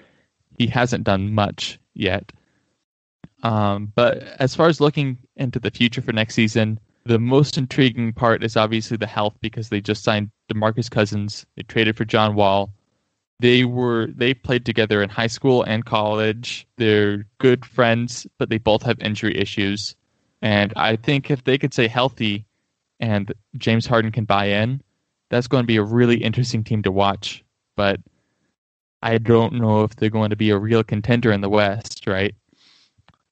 he 0.57 0.67
hasn't 0.67 1.03
done 1.03 1.33
much 1.33 1.79
yet. 1.93 2.31
Um, 3.43 3.91
but 3.95 4.23
as 4.39 4.55
far 4.55 4.67
as 4.67 4.81
looking 4.81 5.17
into 5.35 5.59
the 5.59 5.71
future 5.71 6.01
for 6.01 6.13
next 6.13 6.33
season, 6.35 6.79
the 7.05 7.19
most 7.19 7.57
intriguing 7.57 8.13
part 8.13 8.43
is 8.43 8.57
obviously 8.57 8.97
the 8.97 9.05
health 9.05 9.35
because 9.39 9.69
they 9.69 9.81
just 9.81 10.03
signed 10.03 10.31
DeMarcus 10.51 10.89
Cousins. 10.89 11.45
They 11.55 11.63
traded 11.63 11.95
for 11.95 12.05
John 12.05 12.35
Wall. 12.35 12.73
They 13.39 13.65
were 13.65 14.07
they 14.07 14.33
played 14.33 14.65
together 14.65 15.01
in 15.03 15.09
high 15.09 15.27
school 15.27 15.63
and 15.63 15.85
college. 15.85 16.67
They're 16.77 17.25
good 17.39 17.65
friends, 17.65 18.25
but 18.37 18.49
they 18.49 18.57
both 18.57 18.83
have 18.83 18.99
injury 18.99 19.37
issues. 19.37 19.95
And 20.41 20.71
I 20.75 20.95
think 20.95 21.29
if 21.29 21.43
they 21.43 21.57
could 21.57 21.73
stay 21.73 21.87
healthy 21.87 22.45
and 22.99 23.33
James 23.57 23.85
Harden 23.85 24.11
can 24.11 24.25
buy 24.25 24.45
in, 24.45 24.81
that's 25.29 25.47
going 25.47 25.63
to 25.63 25.67
be 25.67 25.77
a 25.77 25.83
really 25.83 26.17
interesting 26.17 26.63
team 26.63 26.83
to 26.83 26.91
watch. 26.91 27.43
But 27.75 27.99
I 29.01 29.17
don't 29.17 29.53
know 29.53 29.83
if 29.83 29.95
they're 29.95 30.09
going 30.09 30.29
to 30.29 30.35
be 30.35 30.51
a 30.51 30.57
real 30.57 30.83
contender 30.83 31.31
in 31.31 31.41
the 31.41 31.49
West, 31.49 32.07
right? 32.07 32.35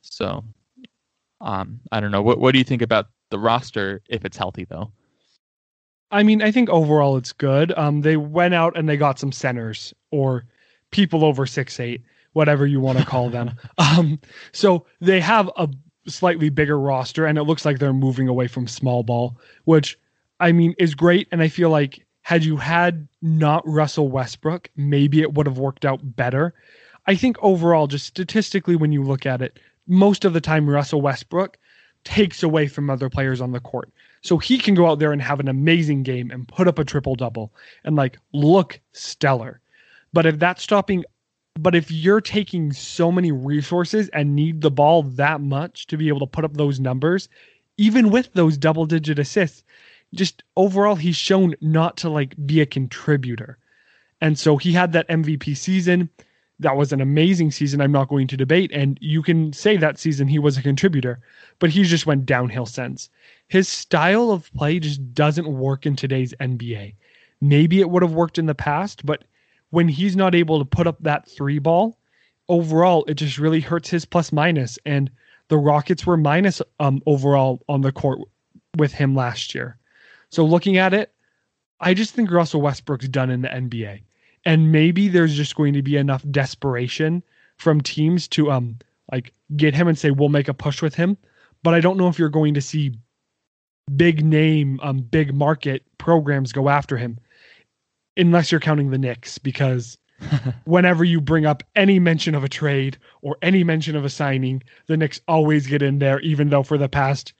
So 0.01 0.43
um, 1.39 1.79
I 1.91 1.99
don't 1.99 2.11
know. 2.11 2.21
What 2.21 2.39
what 2.39 2.51
do 2.51 2.57
you 2.57 2.65
think 2.65 2.81
about 2.81 3.07
the 3.33 3.39
roster 3.39 3.99
if 4.07 4.23
it's 4.25 4.37
healthy 4.37 4.63
though. 4.63 4.91
I 6.11 6.23
mean, 6.23 6.41
I 6.41 6.51
think 6.51 6.69
overall 6.69 7.17
it's 7.17 7.33
good. 7.33 7.73
Um, 7.77 8.01
they 8.01 8.17
went 8.17 8.53
out 8.53 8.77
and 8.77 8.87
they 8.87 8.97
got 8.97 9.19
some 9.19 9.31
centers 9.31 9.93
or 10.11 10.45
people 10.91 11.25
over 11.25 11.45
six 11.45 11.79
eight, 11.79 12.01
whatever 12.33 12.67
you 12.67 12.79
want 12.79 12.99
to 12.99 13.05
call 13.05 13.29
them. 13.29 13.51
um, 13.77 14.19
so 14.51 14.85
they 15.01 15.19
have 15.19 15.49
a 15.57 15.67
slightly 16.07 16.49
bigger 16.49 16.79
roster, 16.79 17.25
and 17.25 17.37
it 17.37 17.43
looks 17.43 17.65
like 17.65 17.79
they're 17.79 17.93
moving 17.93 18.27
away 18.27 18.47
from 18.47 18.67
small 18.67 19.03
ball, 19.03 19.37
which 19.65 19.97
I 20.39 20.51
mean 20.51 20.75
is 20.77 20.95
great. 20.95 21.27
And 21.31 21.41
I 21.41 21.47
feel 21.47 21.69
like 21.69 22.05
had 22.21 22.43
you 22.43 22.57
had 22.57 23.07
not 23.21 23.67
Russell 23.67 24.09
Westbrook, 24.09 24.69
maybe 24.75 25.21
it 25.21 25.33
would 25.33 25.45
have 25.45 25.57
worked 25.57 25.85
out 25.85 25.99
better. 26.15 26.53
I 27.05 27.15
think 27.15 27.37
overall, 27.41 27.87
just 27.87 28.05
statistically, 28.05 28.75
when 28.75 28.91
you 28.91 29.03
look 29.03 29.25
at 29.25 29.41
it, 29.41 29.59
most 29.87 30.23
of 30.23 30.33
the 30.33 30.41
time 30.41 30.69
Russell 30.69 31.01
Westbrook 31.01 31.57
takes 32.03 32.43
away 32.43 32.67
from 32.67 32.89
other 32.89 33.09
players 33.09 33.41
on 33.41 33.51
the 33.51 33.59
court. 33.59 33.91
So 34.23 34.37
he 34.37 34.57
can 34.57 34.73
go 34.73 34.87
out 34.87 34.99
there 34.99 35.11
and 35.11 35.21
have 35.21 35.41
an 35.41 35.49
amazing 35.49 36.03
game 36.03 36.31
and 36.31 36.47
put 36.47 36.67
up 36.67 36.79
a 36.79 36.85
triple 36.85 37.15
double 37.15 37.53
and 37.83 37.95
like 37.95 38.17
look 38.31 38.79
stellar. 38.93 39.59
But 40.13 40.25
if 40.25 40.39
that's 40.39 40.63
stopping, 40.63 41.03
but 41.59 41.75
if 41.75 41.91
you're 41.91 42.21
taking 42.21 42.71
so 42.71 43.11
many 43.11 43.31
resources 43.31 44.09
and 44.09 44.35
need 44.35 44.61
the 44.61 44.71
ball 44.71 45.03
that 45.03 45.41
much 45.41 45.87
to 45.87 45.97
be 45.97 46.07
able 46.07 46.21
to 46.21 46.25
put 46.25 46.45
up 46.45 46.53
those 46.53 46.79
numbers, 46.79 47.27
even 47.77 48.09
with 48.09 48.31
those 48.33 48.57
double 48.57 48.85
digit 48.85 49.19
assists, 49.19 49.63
just 50.13 50.43
overall 50.55 50.95
he's 50.95 51.15
shown 51.17 51.55
not 51.59 51.97
to 51.97 52.09
like 52.09 52.33
be 52.45 52.61
a 52.61 52.65
contributor. 52.65 53.57
And 54.21 54.39
so 54.39 54.55
he 54.55 54.71
had 54.71 54.93
that 54.93 55.09
MVP 55.09 55.57
season. 55.57 56.09
That 56.59 56.77
was 56.77 56.93
an 56.93 57.01
amazing 57.01 57.51
season. 57.51 57.81
I'm 57.81 57.91
not 57.91 58.09
going 58.09 58.27
to 58.27 58.37
debate. 58.37 58.71
And 58.73 58.97
you 59.01 59.21
can 59.21 59.53
say 59.53 59.75
that 59.77 59.99
season 59.99 60.27
he 60.27 60.39
was 60.39 60.57
a 60.57 60.61
contributor, 60.61 61.19
but 61.59 61.69
he 61.69 61.83
just 61.83 62.05
went 62.05 62.25
downhill 62.25 62.65
since. 62.65 63.09
His 63.47 63.67
style 63.67 64.31
of 64.31 64.51
play 64.53 64.79
just 64.79 65.13
doesn't 65.13 65.47
work 65.47 65.85
in 65.85 65.95
today's 65.95 66.33
NBA. 66.39 66.95
Maybe 67.41 67.81
it 67.81 67.89
would 67.89 68.03
have 68.03 68.13
worked 68.13 68.37
in 68.37 68.45
the 68.45 68.55
past, 68.55 69.05
but 69.05 69.23
when 69.71 69.87
he's 69.87 70.15
not 70.15 70.35
able 70.35 70.59
to 70.59 70.65
put 70.65 70.87
up 70.87 71.01
that 71.01 71.27
three 71.27 71.59
ball, 71.59 71.97
overall, 72.47 73.03
it 73.05 73.15
just 73.15 73.39
really 73.39 73.59
hurts 73.59 73.89
his 73.89 74.05
plus 74.05 74.31
minus. 74.31 74.77
And 74.85 75.09
the 75.47 75.57
Rockets 75.57 76.05
were 76.05 76.17
minus 76.17 76.61
um, 76.79 77.01
overall 77.05 77.63
on 77.67 77.81
the 77.81 77.91
court 77.91 78.19
with 78.77 78.93
him 78.93 79.15
last 79.15 79.53
year. 79.53 79.77
So 80.29 80.45
looking 80.45 80.77
at 80.77 80.93
it, 80.93 81.13
I 81.79 81.93
just 81.93 82.13
think 82.13 82.31
Russell 82.31 82.61
Westbrook's 82.61 83.07
done 83.07 83.29
in 83.29 83.41
the 83.41 83.49
NBA. 83.49 84.01
And 84.45 84.71
maybe 84.71 85.07
there's 85.07 85.35
just 85.35 85.55
going 85.55 85.73
to 85.73 85.81
be 85.81 85.97
enough 85.97 86.23
desperation 86.29 87.23
from 87.57 87.81
teams 87.81 88.27
to 88.27 88.51
um 88.51 88.77
like 89.11 89.33
get 89.55 89.75
him 89.75 89.87
and 89.87 89.97
say 89.97 90.11
we'll 90.11 90.29
make 90.29 90.47
a 90.47 90.53
push 90.53 90.81
with 90.81 90.95
him. 90.95 91.17
But 91.61 91.73
I 91.73 91.79
don't 91.79 91.97
know 91.97 92.07
if 92.07 92.19
you're 92.19 92.29
going 92.29 92.53
to 92.55 92.61
see 92.61 92.93
big 93.95 94.23
name, 94.23 94.79
um, 94.81 94.99
big 94.99 95.33
market 95.33 95.83
programs 95.97 96.51
go 96.51 96.69
after 96.69 96.97
him, 96.97 97.19
unless 98.17 98.51
you're 98.51 98.61
counting 98.61 98.91
the 98.91 98.97
Knicks, 98.97 99.37
because 99.37 99.97
whenever 100.65 101.03
you 101.03 101.21
bring 101.21 101.45
up 101.45 101.63
any 101.75 101.99
mention 101.99 102.35
of 102.35 102.43
a 102.43 102.49
trade 102.49 102.97
or 103.21 103.37
any 103.41 103.63
mention 103.63 103.95
of 103.95 104.05
a 104.05 104.09
signing, 104.09 104.63
the 104.87 104.97
Knicks 104.97 105.21
always 105.27 105.67
get 105.67 105.81
in 105.81 105.99
there, 105.99 106.19
even 106.21 106.49
though 106.49 106.63
for 106.63 106.77
the 106.77 106.89
past 106.89 107.33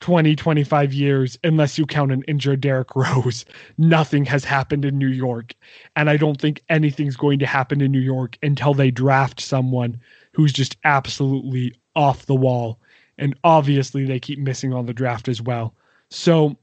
20, 0.00 0.36
25 0.36 0.92
years, 0.92 1.38
unless 1.42 1.78
you 1.78 1.86
count 1.86 2.12
an 2.12 2.22
injured 2.28 2.60
Derrick 2.60 2.94
Rose, 2.94 3.44
nothing 3.78 4.24
has 4.26 4.44
happened 4.44 4.84
in 4.84 4.98
New 4.98 5.08
York. 5.08 5.54
And 5.96 6.10
I 6.10 6.16
don't 6.16 6.40
think 6.40 6.62
anything's 6.68 7.16
going 7.16 7.38
to 7.38 7.46
happen 7.46 7.80
in 7.80 7.92
New 7.92 8.00
York 8.00 8.38
until 8.42 8.74
they 8.74 8.90
draft 8.90 9.40
someone 9.40 9.98
who's 10.32 10.52
just 10.52 10.76
absolutely 10.84 11.74
off 11.94 12.26
the 12.26 12.34
wall. 12.34 12.78
And 13.18 13.34
obviously, 13.44 14.04
they 14.04 14.20
keep 14.20 14.38
missing 14.38 14.74
on 14.74 14.84
the 14.84 14.92
draft 14.92 15.28
as 15.28 15.40
well. 15.40 15.74
So, 16.10 16.56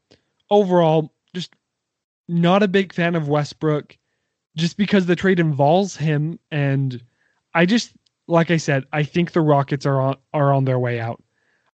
overall, 0.52 1.12
just 1.34 1.56
not 2.28 2.62
a 2.62 2.68
big 2.68 2.94
fan 2.94 3.16
of 3.16 3.28
Westbrook 3.28 3.98
just 4.56 4.78
because 4.78 5.08
the 5.08 5.16
trade 5.16 5.40
involves 5.40 5.98
him. 5.98 6.40
And 6.52 7.04
I 7.56 7.66
just, 7.66 7.94
like 8.28 8.52
I 8.52 8.58
said, 8.58 8.84
I 8.94 9.02
think 9.02 9.32
the 9.32 9.42
Rockets 9.42 9.88
are 9.88 10.00
on, 10.00 10.18
are 10.34 10.54
on 10.54 10.66
their 10.66 10.78
way 10.78 11.00
out. 11.00 11.23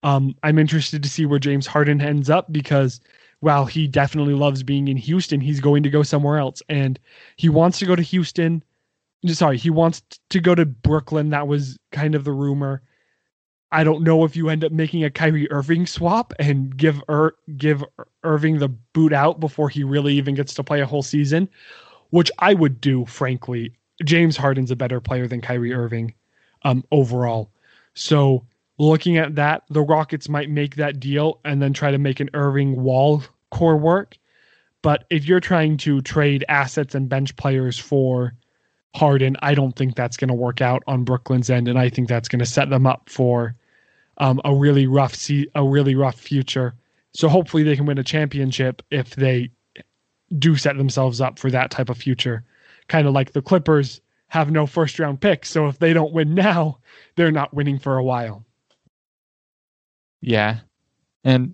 Um, 0.03 0.35
I'm 0.43 0.59
interested 0.59 1.03
to 1.03 1.09
see 1.09 1.25
where 1.25 1.39
James 1.39 1.67
Harden 1.67 2.01
ends 2.01 2.29
up 2.29 2.51
because 2.51 3.01
while 3.41 3.65
he 3.65 3.87
definitely 3.87 4.33
loves 4.33 4.63
being 4.63 4.87
in 4.87 4.97
Houston, 4.97 5.41
he's 5.41 5.59
going 5.59 5.83
to 5.83 5.89
go 5.89 6.03
somewhere 6.03 6.37
else. 6.37 6.61
And 6.69 6.99
he 7.35 7.49
wants 7.49 7.79
to 7.79 7.85
go 7.85 7.95
to 7.95 8.01
Houston. 8.01 8.63
Sorry, 9.27 9.57
he 9.57 9.69
wants 9.69 10.01
to 10.29 10.39
go 10.39 10.55
to 10.55 10.65
Brooklyn. 10.65 11.29
That 11.29 11.47
was 11.47 11.77
kind 11.91 12.15
of 12.15 12.23
the 12.23 12.31
rumor. 12.31 12.81
I 13.71 13.83
don't 13.83 14.03
know 14.03 14.23
if 14.23 14.35
you 14.35 14.49
end 14.49 14.63
up 14.63 14.71
making 14.71 15.03
a 15.03 15.11
Kyrie 15.11 15.49
Irving 15.51 15.85
swap 15.85 16.33
and 16.39 16.75
give 16.75 17.01
Ir- 17.07 17.35
give 17.55 17.83
Irving 18.23 18.57
the 18.57 18.69
boot 18.69 19.13
out 19.13 19.39
before 19.39 19.69
he 19.69 19.83
really 19.83 20.15
even 20.15 20.33
gets 20.33 20.53
to 20.55 20.63
play 20.63 20.81
a 20.81 20.85
whole 20.85 21.03
season, 21.03 21.47
which 22.09 22.31
I 22.39 22.53
would 22.55 22.81
do, 22.81 23.05
frankly. 23.05 23.73
James 24.03 24.37
Harden's 24.37 24.71
a 24.71 24.75
better 24.75 24.99
player 24.99 25.27
than 25.27 25.41
Kyrie 25.41 25.73
Irving 25.73 26.13
um, 26.63 26.83
overall. 26.91 27.51
So 27.93 28.45
looking 28.79 29.17
at 29.17 29.35
that, 29.35 29.63
the 29.69 29.81
Rockets 29.81 30.29
might 30.29 30.49
make 30.49 30.75
that 30.75 30.99
deal 30.99 31.39
and 31.45 31.61
then 31.61 31.73
try 31.73 31.91
to 31.91 31.97
make 31.97 32.19
an 32.19 32.29
Irving 32.33 32.81
wall 32.81 33.23
core 33.51 33.77
work. 33.77 34.17
But 34.81 35.03
if 35.09 35.27
you're 35.27 35.41
trying 35.41 35.77
to 35.77 36.01
trade 36.01 36.45
assets 36.47 36.95
and 36.95 37.09
bench 37.09 37.35
players 37.35 37.77
for 37.77 38.33
Harden, 38.95 39.35
I 39.41 39.53
don't 39.53 39.75
think 39.75 39.95
that's 39.95 40.17
going 40.17 40.29
to 40.29 40.33
work 40.33 40.61
out 40.61 40.81
on 40.87 41.03
Brooklyn's 41.03 41.49
end, 41.49 41.67
and 41.67 41.77
I 41.77 41.89
think 41.89 42.07
that's 42.07 42.29
going 42.29 42.39
to 42.39 42.45
set 42.45 42.69
them 42.69 42.87
up 42.87 43.09
for 43.09 43.55
um, 44.17 44.41
a 44.45 44.55
really 44.55 44.87
rough 44.87 45.13
se- 45.13 45.47
a 45.55 45.63
really 45.63 45.95
rough 45.95 46.19
future. 46.19 46.73
So 47.13 47.27
hopefully 47.27 47.63
they 47.63 47.75
can 47.75 47.85
win 47.85 47.97
a 47.97 48.03
championship 48.03 48.81
if 48.89 49.15
they 49.15 49.51
do 50.37 50.55
set 50.55 50.77
themselves 50.77 51.19
up 51.19 51.39
for 51.39 51.51
that 51.51 51.71
type 51.71 51.89
of 51.89 51.97
future. 51.97 52.43
Kind 52.87 53.07
of 53.07 53.13
like 53.13 53.33
the 53.33 53.41
Clippers 53.41 53.99
have 54.27 54.51
no 54.51 54.65
first 54.65 54.99
round 54.99 55.19
pick. 55.19 55.45
so 55.45 55.67
if 55.67 55.79
they 55.79 55.91
don't 55.91 56.13
win 56.13 56.33
now, 56.35 56.77
they're 57.15 57.31
not 57.31 57.53
winning 57.53 57.79
for 57.79 57.97
a 57.97 58.03
while. 58.03 58.45
Yeah. 60.21 60.59
And 61.23 61.53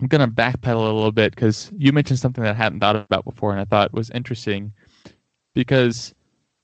I'm 0.00 0.06
going 0.06 0.26
to 0.26 0.34
backpedal 0.34 0.76
a 0.76 0.92
little 0.92 1.12
bit 1.12 1.34
because 1.34 1.70
you 1.76 1.92
mentioned 1.92 2.18
something 2.18 2.42
that 2.42 2.54
I 2.54 2.62
hadn't 2.62 2.80
thought 2.80 2.96
about 2.96 3.24
before 3.24 3.52
and 3.52 3.60
I 3.60 3.64
thought 3.64 3.92
was 3.92 4.10
interesting. 4.10 4.72
Because 5.54 6.14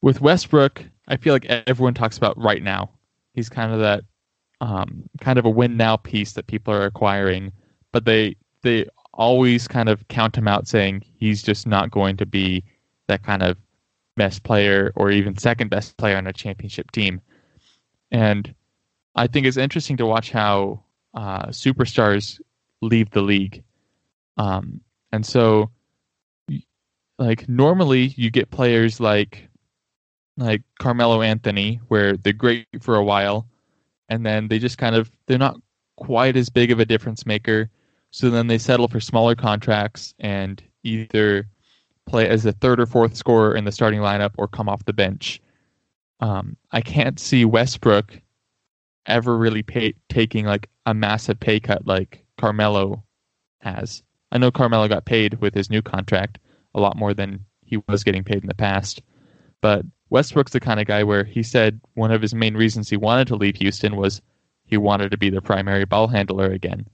with 0.02 0.20
Westbrook, 0.20 0.84
I 1.08 1.16
feel 1.16 1.34
like 1.34 1.46
everyone 1.46 1.94
talks 1.94 2.16
about 2.16 2.38
right 2.38 2.62
now. 2.62 2.90
He's 3.34 3.48
kind 3.48 3.72
of 3.72 3.80
that 3.80 4.04
um, 4.60 5.08
kind 5.20 5.38
of 5.38 5.44
a 5.44 5.50
win 5.50 5.76
now 5.76 5.96
piece 5.96 6.32
that 6.32 6.46
people 6.46 6.72
are 6.72 6.86
acquiring, 6.86 7.52
but 7.92 8.04
they 8.04 8.36
they 8.62 8.86
always 9.12 9.68
kind 9.68 9.88
of 9.88 10.06
count 10.08 10.36
him 10.36 10.48
out 10.48 10.68
saying 10.68 11.02
he's 11.18 11.42
just 11.42 11.66
not 11.66 11.90
going 11.90 12.16
to 12.16 12.26
be 12.26 12.64
that 13.08 13.22
kind 13.22 13.42
of 13.42 13.56
best 14.16 14.42
player 14.42 14.92
or 14.96 15.10
even 15.10 15.36
second 15.36 15.68
best 15.68 15.96
player 15.96 16.16
on 16.16 16.26
a 16.26 16.32
championship 16.32 16.90
team. 16.90 17.20
And 18.10 18.54
I 19.14 19.26
think 19.26 19.46
it's 19.46 19.56
interesting 19.56 19.96
to 19.98 20.06
watch 20.06 20.30
how 20.30 20.82
uh, 21.16 21.46
superstars 21.46 22.40
leave 22.82 23.10
the 23.10 23.22
league. 23.22 23.62
Um, 24.36 24.80
and 25.12 25.24
so, 25.24 25.70
like 27.18 27.48
normally, 27.48 28.14
you 28.16 28.30
get 28.30 28.50
players 28.50 29.00
like 29.00 29.48
like 30.36 30.62
Carmelo 30.78 31.22
Anthony, 31.22 31.80
where 31.88 32.16
they're 32.16 32.34
great 32.34 32.66
for 32.80 32.96
a 32.96 33.04
while, 33.04 33.48
and 34.08 34.24
then 34.24 34.48
they 34.48 34.58
just 34.58 34.78
kind 34.78 34.94
of 34.94 35.10
they're 35.26 35.38
not 35.38 35.56
quite 35.96 36.36
as 36.36 36.50
big 36.50 36.70
of 36.70 36.78
a 36.78 36.84
difference 36.84 37.24
maker. 37.26 37.70
So 38.10 38.30
then 38.30 38.46
they 38.46 38.58
settle 38.58 38.88
for 38.88 39.00
smaller 39.00 39.34
contracts 39.34 40.14
and 40.20 40.62
either 40.84 41.48
play 42.06 42.28
as 42.28 42.46
a 42.46 42.52
third 42.52 42.80
or 42.80 42.86
fourth 42.86 43.16
scorer 43.16 43.56
in 43.56 43.64
the 43.64 43.72
starting 43.72 44.00
lineup 44.00 44.32
or 44.38 44.46
come 44.46 44.68
off 44.68 44.84
the 44.84 44.92
bench. 44.92 45.40
Um, 46.20 46.56
I 46.72 46.80
can't 46.80 47.18
see 47.18 47.44
Westbrook 47.44 48.20
ever 49.06 49.36
really 49.36 49.62
pay, 49.62 49.94
taking 50.08 50.46
like 50.46 50.68
a 50.86 50.94
massive 50.94 51.38
pay 51.38 51.60
cut 51.60 51.86
like 51.86 52.24
Carmelo 52.38 53.04
has. 53.60 54.02
I 54.32 54.38
know 54.38 54.50
Carmelo 54.50 54.88
got 54.88 55.04
paid 55.04 55.40
with 55.40 55.54
his 55.54 55.68
new 55.68 55.82
contract 55.82 56.38
a 56.74 56.80
lot 56.80 56.96
more 56.96 57.12
than 57.12 57.44
he 57.64 57.78
was 57.88 58.04
getting 58.04 58.24
paid 58.24 58.42
in 58.42 58.48
the 58.48 58.54
past. 58.54 59.02
But 59.60 59.84
Westbrook's 60.10 60.52
the 60.52 60.60
kind 60.60 60.78
of 60.78 60.86
guy 60.86 61.02
where 61.02 61.24
he 61.24 61.42
said 61.42 61.80
one 61.94 62.12
of 62.12 62.22
his 62.22 62.34
main 62.34 62.54
reasons 62.54 62.88
he 62.88 62.96
wanted 62.96 63.26
to 63.28 63.36
leave 63.36 63.56
Houston 63.56 63.96
was 63.96 64.22
he 64.64 64.76
wanted 64.76 65.10
to 65.10 65.18
be 65.18 65.30
the 65.30 65.42
primary 65.42 65.84
ball 65.84 66.06
handler 66.06 66.46
again. 66.46 66.86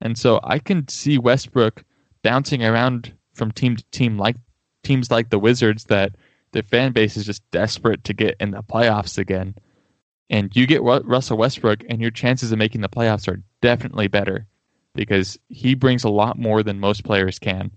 And 0.00 0.16
so 0.16 0.40
I 0.42 0.58
can 0.58 0.88
see 0.88 1.18
Westbrook 1.18 1.84
bouncing 2.22 2.64
around 2.64 3.12
from 3.34 3.52
team 3.52 3.76
to 3.76 3.84
team 3.90 4.18
like 4.18 4.36
teams 4.82 5.10
like 5.10 5.30
the 5.30 5.38
Wizards 5.38 5.84
that 5.84 6.14
their 6.52 6.62
fan 6.62 6.92
base 6.92 7.16
is 7.16 7.26
just 7.26 7.48
desperate 7.50 8.04
to 8.04 8.14
get 8.14 8.36
in 8.40 8.52
the 8.52 8.62
playoffs 8.62 9.18
again 9.18 9.54
and 10.30 10.54
you 10.54 10.66
get 10.66 10.82
Russell 10.82 11.38
Westbrook, 11.38 11.84
and 11.88 12.00
your 12.00 12.10
chances 12.10 12.52
of 12.52 12.58
making 12.58 12.80
the 12.80 12.88
playoffs 12.88 13.28
are 13.28 13.42
definitely 13.62 14.08
better 14.08 14.46
because 14.94 15.38
he 15.48 15.74
brings 15.74 16.04
a 16.04 16.08
lot 16.08 16.38
more 16.38 16.62
than 16.62 16.80
most 16.80 17.04
players 17.04 17.38
can. 17.38 17.70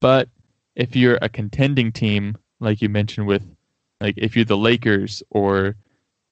But 0.00 0.28
if 0.76 0.94
you're 0.94 1.18
a 1.22 1.28
contending 1.28 1.92
team, 1.92 2.36
like 2.60 2.82
you 2.82 2.88
mentioned 2.88 3.26
with, 3.26 3.42
like 4.00 4.14
if 4.18 4.36
you're 4.36 4.44
the 4.44 4.56
Lakers 4.56 5.22
or 5.30 5.76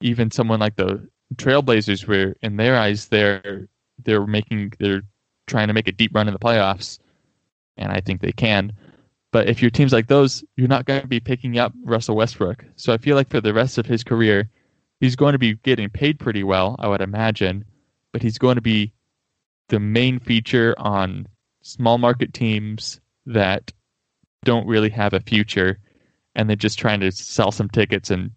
even 0.01 0.31
someone 0.31 0.61
like 0.61 0.77
the 0.77 1.09
Trailblazers, 1.37 2.07
where 2.07 2.37
in 2.43 2.57
their 2.57 2.77
eyes 2.77 3.09
they're 3.09 3.69
they're 4.05 4.27
making 4.27 4.73
they're 4.79 5.03
trying 5.47 5.69
to 5.69 5.75
make 5.75 5.89
a 5.89 5.93
deep 5.93 6.15
run 6.15 6.29
in 6.29 6.35
the 6.35 6.39
playoffs, 6.39 6.99
and 7.77 7.91
I 7.91 8.01
think 8.01 8.21
they 8.21 8.33
can. 8.33 8.73
But 9.31 9.49
if 9.49 9.63
you're 9.63 9.71
teams 9.71 9.93
like 9.93 10.09
those, 10.09 10.45
you're 10.57 10.69
not 10.69 10.85
going 10.85 11.01
to 11.01 11.07
be 11.07 11.21
picking 11.21 11.59
up 11.59 11.73
Russell 11.85 12.17
Westbrook. 12.17 12.65
So 12.77 12.93
I 12.93 12.99
feel 12.99 13.17
like 13.17 13.31
for 13.31 13.41
the 13.41 13.55
rest 13.55 13.79
of 13.79 13.87
his 13.87 14.05
career, 14.05 14.51
he's 15.03 15.17
going 15.17 15.33
to 15.33 15.39
be 15.39 15.55
getting 15.65 15.91
paid 15.91 16.21
pretty 16.21 16.45
well, 16.45 16.77
I 16.79 16.87
would 16.87 17.01
imagine, 17.01 17.65
but 18.13 18.23
he's 18.23 18.39
going 18.39 18.55
to 18.55 18.63
be 18.63 18.93
the 19.69 19.81
main 19.81 20.21
feature 20.21 20.77
on 20.79 21.27
small 21.63 21.99
market 21.99 22.33
teams 22.33 23.01
that 23.27 23.73
don't 24.45 24.67
really 24.67 24.91
have 24.91 25.13
a 25.13 25.19
future 25.19 25.81
and 26.37 26.49
they're 26.49 26.55
just 26.55 26.79
trying 26.79 27.01
to 27.01 27.11
sell 27.11 27.51
some 27.51 27.69
tickets 27.69 28.11
and 28.11 28.31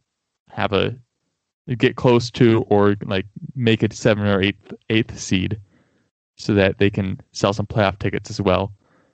have 0.49 0.73
a 0.73 0.97
get 1.77 1.95
close 1.95 2.31
to 2.31 2.65
or 2.69 2.95
like 3.05 3.27
make 3.55 3.83
it 3.83 3.93
seven 3.93 4.25
or 4.25 4.41
eighth 4.41 4.73
eighth 4.89 5.19
seed 5.19 5.59
so 6.35 6.55
that 6.55 6.79
they 6.79 6.89
can 6.89 7.19
sell 7.31 7.53
some 7.53 7.67
playoff 7.67 7.99
tickets 7.99 8.31
as 8.31 8.41
well. 8.41 8.73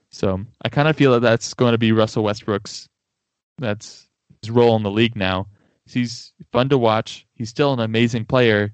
So 0.10 0.40
I 0.64 0.70
kind 0.70 0.88
of 0.88 0.96
feel 0.96 1.12
that 1.14 1.22
that's 1.22 1.54
going 1.54 1.74
to 1.74 1.78
be 1.78 1.92
Russell 1.92 2.24
Westbrook's 2.24 2.88
that's 3.58 4.08
his 4.42 4.50
role 4.52 4.78
in 4.78 4.84
the 4.84 4.92
league 4.92 5.18
now 5.18 5.48
he's 5.94 6.34
fun 6.52 6.70
to 6.70 6.78
watch. 6.78 7.26
He's 7.36 7.50
still 7.50 7.74
an 7.74 7.80
amazing 7.80 8.26
player, 8.26 8.74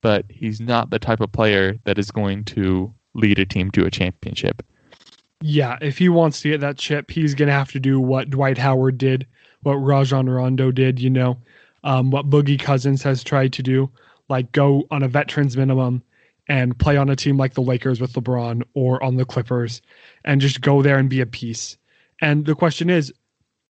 but 0.00 0.24
he's 0.28 0.60
not 0.60 0.90
the 0.90 0.98
type 0.98 1.20
of 1.20 1.32
player 1.32 1.78
that 1.84 1.98
is 1.98 2.10
going 2.10 2.44
to 2.46 2.92
lead 3.14 3.38
a 3.38 3.46
team 3.46 3.70
to 3.72 3.86
a 3.86 3.90
championship. 3.90 4.62
Yeah, 5.42 5.78
if 5.80 5.98
he 5.98 6.08
wants 6.08 6.42
to 6.42 6.50
get 6.50 6.60
that 6.60 6.76
chip, 6.76 7.10
he's 7.10 7.34
going 7.34 7.48
to 7.48 7.54
have 7.54 7.72
to 7.72 7.80
do 7.80 7.98
what 7.98 8.30
Dwight 8.30 8.58
Howard 8.58 8.98
did, 8.98 9.26
what 9.62 9.74
Rajon 9.74 10.28
Rondo 10.28 10.70
did, 10.70 11.00
you 11.00 11.10
know, 11.10 11.38
um, 11.84 12.10
what 12.10 12.28
Boogie 12.28 12.60
Cousins 12.60 13.02
has 13.02 13.24
tried 13.24 13.52
to 13.54 13.62
do, 13.62 13.90
like 14.28 14.52
go 14.52 14.86
on 14.90 15.02
a 15.02 15.08
veterans 15.08 15.56
minimum 15.56 16.02
and 16.48 16.78
play 16.78 16.96
on 16.96 17.08
a 17.08 17.16
team 17.16 17.36
like 17.36 17.54
the 17.54 17.62
Lakers 17.62 18.00
with 18.00 18.12
LeBron 18.12 18.62
or 18.74 19.02
on 19.02 19.16
the 19.16 19.24
Clippers 19.24 19.80
and 20.24 20.40
just 20.40 20.60
go 20.60 20.82
there 20.82 20.98
and 20.98 21.08
be 21.08 21.20
a 21.20 21.26
piece. 21.26 21.78
And 22.20 22.44
the 22.44 22.54
question 22.54 22.90
is, 22.90 23.12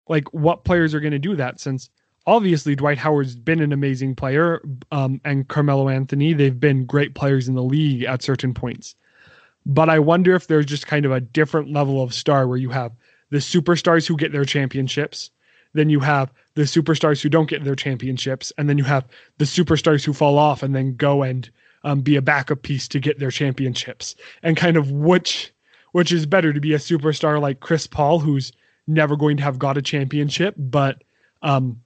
like, 0.08 0.32
what 0.32 0.64
players 0.64 0.94
are 0.94 1.00
going 1.00 1.12
to 1.12 1.18
do 1.18 1.34
that 1.36 1.58
since 1.58 1.90
obviously 2.26 2.74
Dwight 2.74 2.98
Howard's 2.98 3.36
been 3.36 3.60
an 3.60 3.72
amazing 3.72 4.14
player 4.14 4.60
um, 4.90 5.20
and 5.24 5.46
Carmelo 5.48 5.88
Anthony, 5.88 6.32
they've 6.32 6.58
been 6.58 6.84
great 6.84 7.14
players 7.14 7.48
in 7.48 7.54
the 7.54 7.62
league 7.62 8.02
at 8.02 8.22
certain 8.22 8.52
points. 8.52 8.94
But 9.64 9.88
I 9.88 9.98
wonder 9.98 10.34
if 10.34 10.46
there's 10.46 10.66
just 10.66 10.86
kind 10.86 11.04
of 11.04 11.12
a 11.12 11.20
different 11.20 11.72
level 11.72 12.02
of 12.02 12.14
star 12.14 12.46
where 12.46 12.56
you 12.56 12.70
have 12.70 12.92
the 13.30 13.38
superstars 13.38 14.06
who 14.06 14.16
get 14.16 14.32
their 14.32 14.44
championships, 14.44 15.30
then 15.72 15.90
you 15.90 16.00
have 16.00 16.32
the 16.54 16.62
superstars 16.62 17.20
who 17.20 17.28
don't 17.28 17.50
get 17.50 17.64
their 17.64 17.74
championships, 17.74 18.52
and 18.56 18.68
then 18.68 18.78
you 18.78 18.84
have 18.84 19.04
the 19.38 19.44
superstars 19.44 20.04
who 20.04 20.12
fall 20.12 20.38
off 20.38 20.62
and 20.62 20.74
then 20.74 20.94
go 20.96 21.22
and 21.22 21.50
um, 21.84 22.00
be 22.00 22.16
a 22.16 22.22
backup 22.22 22.62
piece 22.62 22.88
to 22.88 23.00
get 23.00 23.18
their 23.18 23.30
championships, 23.30 24.14
and 24.42 24.56
kind 24.56 24.76
of 24.76 24.90
which 24.90 25.52
which 25.92 26.12
is 26.12 26.26
better 26.26 26.52
to 26.52 26.60
be 26.60 26.74
a 26.74 26.78
superstar 26.78 27.40
like 27.40 27.60
Chris 27.60 27.86
Paul, 27.86 28.18
who's 28.18 28.52
never 28.86 29.16
going 29.16 29.36
to 29.38 29.42
have 29.42 29.58
got 29.58 29.78
a 29.78 29.82
championship, 29.82 30.54
but 30.58 31.02
um, 31.42 31.80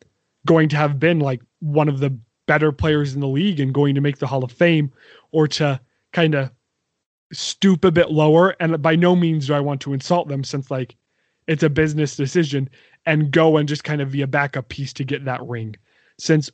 going 0.47 0.69
to 0.71 0.77
have 0.77 0.99
been 0.99 1.21
like 1.21 1.43
one 1.61 1.89
of 1.89 2.01
the 2.01 2.17
better 2.47 2.73
players 2.73 3.15
in 3.15 3.21
the 3.21 3.29
league 3.29 3.61
and 3.61 3.75
going 3.75 3.95
to 3.95 4.01
make 4.01 4.19
the 4.19 4.27
Hall 4.27 4.43
of 4.43 4.53
Fame, 4.53 4.93
or 5.31 5.47
to 5.47 5.81
kind 6.13 6.35
of 6.35 6.51
stoop 7.33 7.85
a 7.85 7.93
bit 7.93 8.11
lower. 8.11 8.57
And 8.61 8.83
by 8.83 8.97
no 8.97 9.15
means 9.15 9.47
do 9.47 9.55
I 9.55 9.61
want 9.61 9.81
to 9.83 9.93
insult 9.93 10.29
them 10.29 10.43
since 10.43 10.71
like 10.71 10.97
it's 11.47 11.63
a 11.63 11.71
business 11.71 12.17
decision 12.17 12.69
and 13.07 13.31
go 13.31 13.57
and 13.57 13.69
just 13.69 13.85
kind 13.85 14.01
of 14.01 14.13
be 14.13 14.23
a 14.23 14.27
backup 14.27 14.69
piece 14.69 14.93
to 14.95 15.05
get 15.05 15.25
that 15.25 15.43
ring. 15.43 15.77
Since 16.19 16.51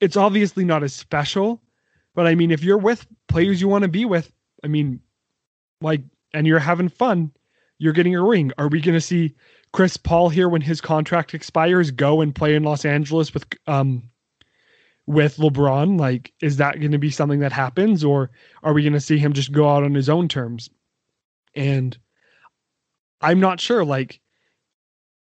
it's 0.00 0.16
obviously 0.16 0.64
not 0.64 0.82
as 0.82 0.94
special, 0.94 1.62
but 2.14 2.26
I 2.26 2.34
mean, 2.34 2.50
if 2.50 2.62
you're 2.62 2.78
with 2.78 3.06
players 3.28 3.60
you 3.60 3.68
want 3.68 3.82
to 3.82 3.88
be 3.88 4.04
with, 4.04 4.32
I 4.64 4.68
mean, 4.68 5.00
like, 5.80 6.02
and 6.32 6.46
you're 6.46 6.58
having 6.58 6.88
fun, 6.88 7.30
you're 7.78 7.92
getting 7.92 8.16
a 8.16 8.24
ring. 8.24 8.52
Are 8.58 8.68
we 8.68 8.80
going 8.80 8.94
to 8.94 9.00
see 9.00 9.34
Chris 9.76 9.98
Paul 9.98 10.30
here 10.30 10.48
when 10.48 10.62
his 10.62 10.80
contract 10.80 11.34
expires 11.34 11.90
go 11.90 12.22
and 12.22 12.34
play 12.34 12.54
in 12.54 12.62
Los 12.62 12.86
Angeles 12.86 13.34
with 13.34 13.44
um 13.66 14.04
with 15.06 15.36
LeBron? 15.36 16.00
Like, 16.00 16.32
is 16.40 16.56
that 16.56 16.80
going 16.80 16.92
to 16.92 16.98
be 16.98 17.10
something 17.10 17.40
that 17.40 17.52
happens, 17.52 18.02
or 18.02 18.30
are 18.62 18.72
we 18.72 18.82
going 18.82 18.94
to 18.94 19.00
see 19.00 19.18
him 19.18 19.34
just 19.34 19.52
go 19.52 19.68
out 19.68 19.82
on 19.82 19.92
his 19.92 20.08
own 20.08 20.28
terms? 20.28 20.70
And 21.54 21.94
I'm 23.20 23.38
not 23.38 23.60
sure. 23.60 23.84
Like, 23.84 24.18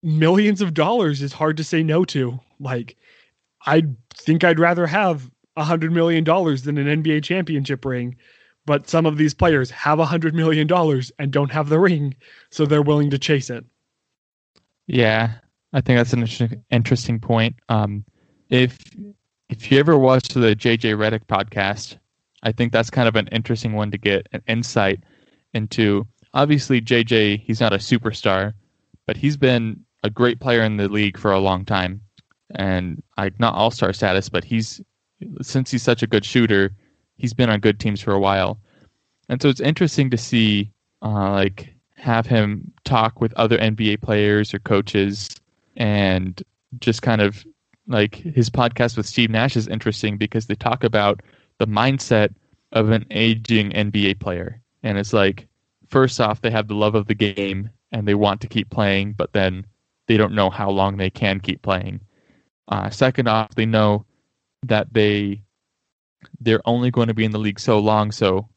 millions 0.03 0.61
of 0.61 0.75
dollars 0.75 1.23
is 1.23 1.33
hard 1.33 1.57
to 1.57 1.65
say 1.65 1.83
no 1.83 2.05
to. 2.05 2.39
Like, 2.61 2.99
I 3.65 3.85
think 4.13 4.45
I'd 4.45 4.61
rather 4.61 4.87
have 4.87 5.31
a 5.57 5.65
hundred 5.65 5.93
million 5.93 6.25
dollars 6.25 6.65
than 6.65 6.77
an 6.77 7.03
NBA 7.03 7.25
championship 7.25 7.87
ring. 7.87 8.17
But 8.67 8.87
some 8.87 9.07
of 9.07 9.17
these 9.17 9.33
players 9.33 9.71
have 9.71 9.99
a 9.99 10.05
hundred 10.05 10.35
million 10.35 10.67
dollars 10.67 11.11
and 11.19 11.33
don't 11.33 11.53
have 11.53 11.71
the 11.71 11.81
ring, 11.81 12.15
so 12.51 12.67
they're 12.67 12.83
willing 12.83 13.09
to 13.09 13.19
chase 13.19 13.49
it. 13.49 13.65
Yeah, 14.87 15.35
I 15.73 15.81
think 15.81 15.99
that's 15.99 16.13
an 16.13 16.27
interesting 16.71 17.21
point. 17.21 17.57
Um, 17.69 18.05
if 18.51 18.79
if 19.49 19.71
you 19.71 19.79
ever 19.79 19.99
watched 19.99 20.35
the 20.35 20.55
JJ 20.57 20.97
Redick 20.97 21.27
podcast, 21.27 21.99
I 22.43 22.53
think 22.53 22.73
that's 22.73 22.91
kind 22.91 23.09
of 23.09 23.17
an 23.17 23.29
interesting 23.29 23.73
one 23.75 23.91
to 23.91 23.99
get 23.99 24.27
an 24.33 24.43
insight 24.47 25.01
into. 25.55 26.07
Obviously, 26.35 26.81
JJ, 26.81 27.43
he's 27.43 27.61
not 27.61 27.75
a 27.75 27.79
superstar, 27.79 28.55
but 29.07 29.17
he's 29.17 29.37
been 29.37 29.85
a 30.03 30.11
great 30.11 30.41
player 30.41 30.63
in 30.63 30.77
the 30.79 30.89
league 30.89 31.19
for 31.19 31.33
a 31.33 31.39
long 31.39 31.65
time, 31.65 32.01
and 32.55 33.03
like 33.19 33.39
not 33.39 33.55
all 33.55 33.71
star 33.71 33.93
status, 33.93 34.29
but 34.29 34.45
he's 34.45 34.81
since 35.43 35.71
he's 35.71 35.83
such 35.83 36.03
a 36.03 36.07
good 36.07 36.25
shooter, 36.25 36.75
he's 37.17 37.35
been 37.35 37.51
on 37.51 37.61
good 37.61 37.79
teams 37.79 38.01
for 38.01 38.13
a 38.13 38.21
while, 38.21 38.59
and 39.29 39.41
so 39.41 39.49
it's 39.49 39.61
interesting 39.61 40.11
to 40.11 40.19
see 40.19 40.73
uh, 41.03 41.31
like 41.33 41.72
have 42.03 42.27
him 42.27 42.73
talk 42.85 43.21
with 43.21 43.33
other 43.35 43.57
NBA 43.59 44.03
players 44.03 44.53
or 44.53 44.59
coaches 44.59 45.29
and 45.77 46.43
just 46.81 47.01
kind 47.01 47.21
of 47.21 47.47
like 47.87 48.17
his 48.17 48.51
podcast 48.51 48.97
with 48.97 49.07
Steve 49.07 49.31
Nash 49.31 49.57
is 49.57 49.69
interesting 49.69 50.17
because 50.17 50.47
they 50.47 50.57
talk 50.57 50.83
about 50.83 51.23
the 51.59 51.67
mindset 51.69 52.35
of 52.73 52.91
an 52.91 53.07
aging 53.13 53.71
NBA 53.71 54.19
player. 54.19 54.61
And 54.83 54.99
it's 54.99 55.13
like, 55.13 55.47
first 55.91 56.21
off, 56.21 56.41
they 56.41 56.51
have 56.51 56.67
the 56.67 56.75
love 56.75 56.97
of 56.97 57.07
the 57.07 57.15
game 57.15 57.71
and 57.93 58.09
they 58.09 58.17
want 58.17 58.41
to 58.41 58.49
keep 58.49 58.69
playing, 58.69 59.13
but 59.13 59.33
then 59.33 59.65
they 60.09 60.17
don't 60.17 60.35
know 60.35 60.51
how 60.51 60.71
long 60.71 60.97
they 60.97 61.11
can 61.11 61.39
keep 61.39 61.63
playing. 61.63 62.01
Uh, 62.67 62.91
second 62.91 63.29
off, 63.29 63.55
they 63.55 63.67
know 63.67 64.05
that 64.65 64.93
they 64.93 65.41
they're 66.41 66.63
only 66.65 66.91
going 66.91 67.09
to 67.09 67.15
be 67.15 67.25
in 67.25 67.31
the 67.31 67.39
league 67.39 67.61
so 67.61 67.79
long, 67.79 68.11
so 68.11 68.49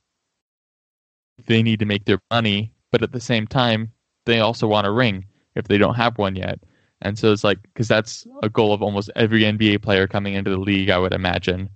they 1.45 1.61
need 1.61 1.77
to 1.79 1.85
make 1.85 2.05
their 2.05 2.19
money 2.31 2.71
but 2.91 3.01
at 3.01 3.11
the 3.11 3.19
same 3.19 3.47
time, 3.47 3.91
they 4.25 4.39
also 4.39 4.67
want 4.67 4.87
a 4.87 4.91
ring 4.91 5.25
if 5.55 5.67
they 5.67 5.77
don't 5.77 5.95
have 5.95 6.17
one 6.17 6.35
yet. 6.35 6.59
And 7.01 7.17
so 7.17 7.31
it's 7.31 7.43
like, 7.43 7.61
because 7.61 7.87
that's 7.87 8.25
a 8.41 8.49
goal 8.49 8.73
of 8.73 8.81
almost 8.81 9.11
every 9.15 9.41
NBA 9.41 9.81
player 9.81 10.07
coming 10.07 10.33
into 10.33 10.49
the 10.49 10.57
league, 10.57 10.89
I 10.89 10.97
would 10.97 11.13
imagine. 11.13 11.69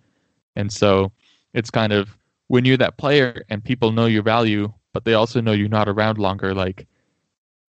And 0.55 0.71
so 0.71 1.11
it's 1.53 1.69
kind 1.69 1.93
of 1.93 2.17
when 2.47 2.65
you're 2.65 2.77
that 2.77 2.97
player 2.97 3.43
and 3.49 3.63
people 3.63 3.91
know 3.91 4.07
your 4.07 4.23
value, 4.23 4.73
but 4.93 5.05
they 5.05 5.13
also 5.13 5.39
know 5.39 5.51
you're 5.51 5.69
not 5.69 5.87
around 5.87 6.17
longer, 6.17 6.53
like 6.53 6.87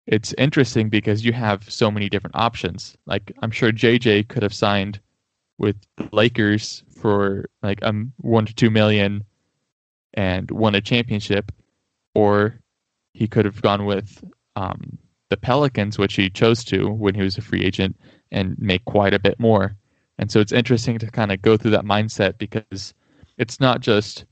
it's 0.07 0.35
interesting 0.39 0.89
because 0.89 1.25
you 1.25 1.33
have 1.33 1.69
so 1.71 1.91
many 1.91 2.09
different 2.09 2.37
options. 2.37 2.97
Like 3.07 3.33
I'm 3.43 3.51
sure 3.51 3.73
JJ 3.73 4.29
could 4.29 4.43
have 4.43 4.55
signed 4.55 5.01
with 5.59 5.77
the 5.97 6.09
Lakers 6.13 6.85
for 7.01 7.47
like 7.63 7.83
um 7.83 8.13
one 8.19 8.47
to 8.47 8.55
two 8.55 8.71
million 8.71 9.25
and 10.15 10.51
won 10.51 10.75
a 10.75 10.81
championship, 10.81 11.51
or 12.15 12.61
he 13.17 13.27
could 13.27 13.47
have 13.47 13.63
gone 13.63 13.87
with 13.87 14.23
um, 14.57 14.99
the 15.31 15.39
Pelicans, 15.39 15.99
which 15.99 16.15
he 16.15 16.29
chose 16.29 16.63
to 16.65 16.91
when 16.91 17.15
he 17.15 17.23
was 17.23 17.39
a 17.39 17.43
free 17.43 17.65
agent, 17.65 17.97
and 18.31 18.55
make 18.59 18.85
quite 18.85 19.15
a 19.15 19.19
bit 19.19 19.41
more. 19.41 19.75
And 20.19 20.31
so 20.31 20.39
it's 20.39 20.53
interesting 20.53 20.99
to 20.99 21.11
kind 21.11 21.33
of 21.33 21.41
go 21.41 21.57
through 21.57 21.71
that 21.71 21.87
mindset 21.87 22.37
because 22.37 22.93
it's 23.39 23.59
not 23.59 23.81
just 23.81 24.27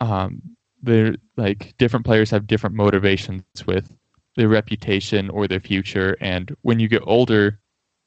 um, 0.00 0.40
they're 0.82 1.16
like 1.36 1.74
different 1.76 2.06
players 2.06 2.30
have 2.30 2.46
different 2.46 2.76
motivations 2.76 3.44
with 3.66 3.92
their 4.36 4.48
reputation 4.48 5.28
or 5.28 5.46
their 5.46 5.60
future. 5.60 6.16
And 6.22 6.54
when 6.62 6.80
you 6.80 6.88
get 6.88 7.02
older, 7.04 7.60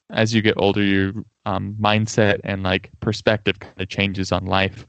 as 0.09 0.33
you 0.33 0.41
get 0.41 0.55
older, 0.57 0.81
your 0.81 1.13
um, 1.45 1.75
mindset 1.79 2.39
and 2.43 2.63
like 2.63 2.89
perspective 3.01 3.59
kind 3.59 3.79
of 3.79 3.87
changes 3.87 4.31
on 4.31 4.45
life. 4.45 4.87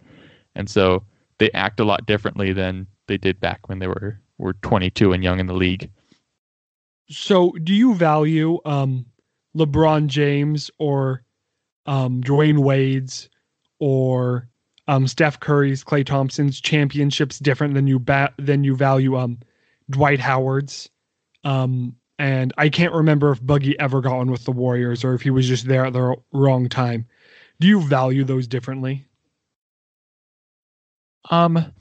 And 0.54 0.70
so 0.70 1.04
they 1.36 1.50
act 1.52 1.80
a 1.80 1.84
lot 1.84 2.06
differently 2.06 2.54
than 2.54 2.86
they 3.08 3.18
did 3.18 3.40
back 3.40 3.68
when 3.68 3.78
they 3.78 3.88
were 3.88 4.18
were 4.38 4.54
22 4.54 5.12
and 5.12 5.22
young 5.22 5.40
in 5.40 5.46
the 5.46 5.54
league. 5.54 5.90
So, 7.10 7.52
do 7.62 7.74
you 7.74 7.94
value 7.94 8.58
um, 8.64 9.06
LeBron 9.56 10.08
James 10.08 10.70
or 10.78 11.22
um, 11.86 12.22
Dwyane 12.22 12.58
Wade's 12.58 13.28
or 13.78 14.48
um, 14.88 15.06
Steph 15.06 15.40
Curry's, 15.40 15.82
Klay 15.82 16.04
Thompson's 16.04 16.60
championships 16.60 17.38
different 17.38 17.74
than 17.74 17.86
you 17.86 17.98
ba- 17.98 18.34
than 18.38 18.64
you 18.64 18.76
value 18.76 19.16
um, 19.16 19.38
Dwight 19.90 20.20
Howard's? 20.20 20.90
Um, 21.44 21.96
and 22.18 22.52
I 22.58 22.68
can't 22.68 22.92
remember 22.92 23.30
if 23.30 23.40
Boogie 23.40 23.76
ever 23.78 24.00
got 24.00 24.16
one 24.16 24.30
with 24.30 24.44
the 24.44 24.52
Warriors 24.52 25.04
or 25.04 25.14
if 25.14 25.22
he 25.22 25.30
was 25.30 25.46
just 25.46 25.66
there 25.66 25.86
at 25.86 25.92
the 25.92 26.16
wrong 26.32 26.68
time. 26.68 27.06
Do 27.60 27.68
you 27.68 27.80
value 27.80 28.24
those 28.24 28.46
differently? 28.46 29.06
Um, 31.30 31.72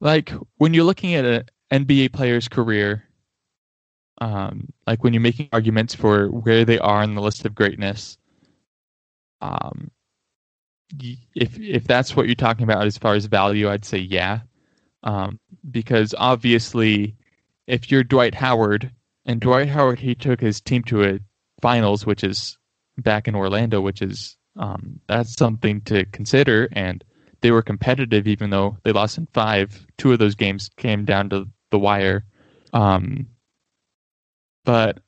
like 0.00 0.32
when 0.56 0.74
you're 0.74 0.84
looking 0.84 1.14
at 1.14 1.24
an 1.24 1.44
NBA 1.72 2.12
player's 2.12 2.48
career, 2.48 3.04
um, 4.20 4.68
like 4.86 5.04
when 5.04 5.12
you're 5.12 5.20
making 5.20 5.48
arguments 5.52 5.94
for 5.94 6.28
where 6.28 6.64
they 6.64 6.78
are 6.78 7.02
in 7.02 7.14
the 7.14 7.22
list 7.22 7.44
of 7.44 7.54
greatness, 7.54 8.18
um, 9.40 9.90
if 11.34 11.58
if 11.58 11.86
that's 11.86 12.16
what 12.16 12.26
you're 12.26 12.34
talking 12.34 12.64
about 12.64 12.86
as 12.86 12.98
far 12.98 13.14
as 13.14 13.26
value, 13.26 13.70
I'd 13.70 13.84
say 13.84 13.98
yeah, 13.98 14.40
um, 15.02 15.38
because 15.70 16.14
obviously, 16.18 17.16
if 17.66 17.90
you're 17.90 18.04
Dwight 18.04 18.34
Howard 18.34 18.90
and 19.24 19.40
Dwight 19.40 19.68
Howard, 19.68 19.98
he 19.98 20.14
took 20.14 20.40
his 20.40 20.60
team 20.60 20.82
to 20.84 21.04
a 21.04 21.20
finals, 21.62 22.04
which 22.04 22.24
is 22.24 22.58
back 22.98 23.28
in 23.28 23.34
Orlando, 23.34 23.80
which 23.80 24.02
is 24.02 24.36
um, 24.56 25.00
that's 25.06 25.34
something 25.34 25.80
to 25.82 26.04
consider, 26.06 26.68
and 26.72 27.04
they 27.40 27.50
were 27.50 27.62
competitive 27.62 28.26
even 28.26 28.50
though 28.50 28.76
they 28.84 28.92
lost 28.92 29.18
in 29.18 29.26
five. 29.32 29.86
Two 29.98 30.12
of 30.12 30.18
those 30.18 30.34
games 30.34 30.70
came 30.76 31.04
down 31.04 31.30
to 31.30 31.48
the 31.70 31.78
wire. 31.78 32.24
Um, 32.72 33.26
but 34.64 35.00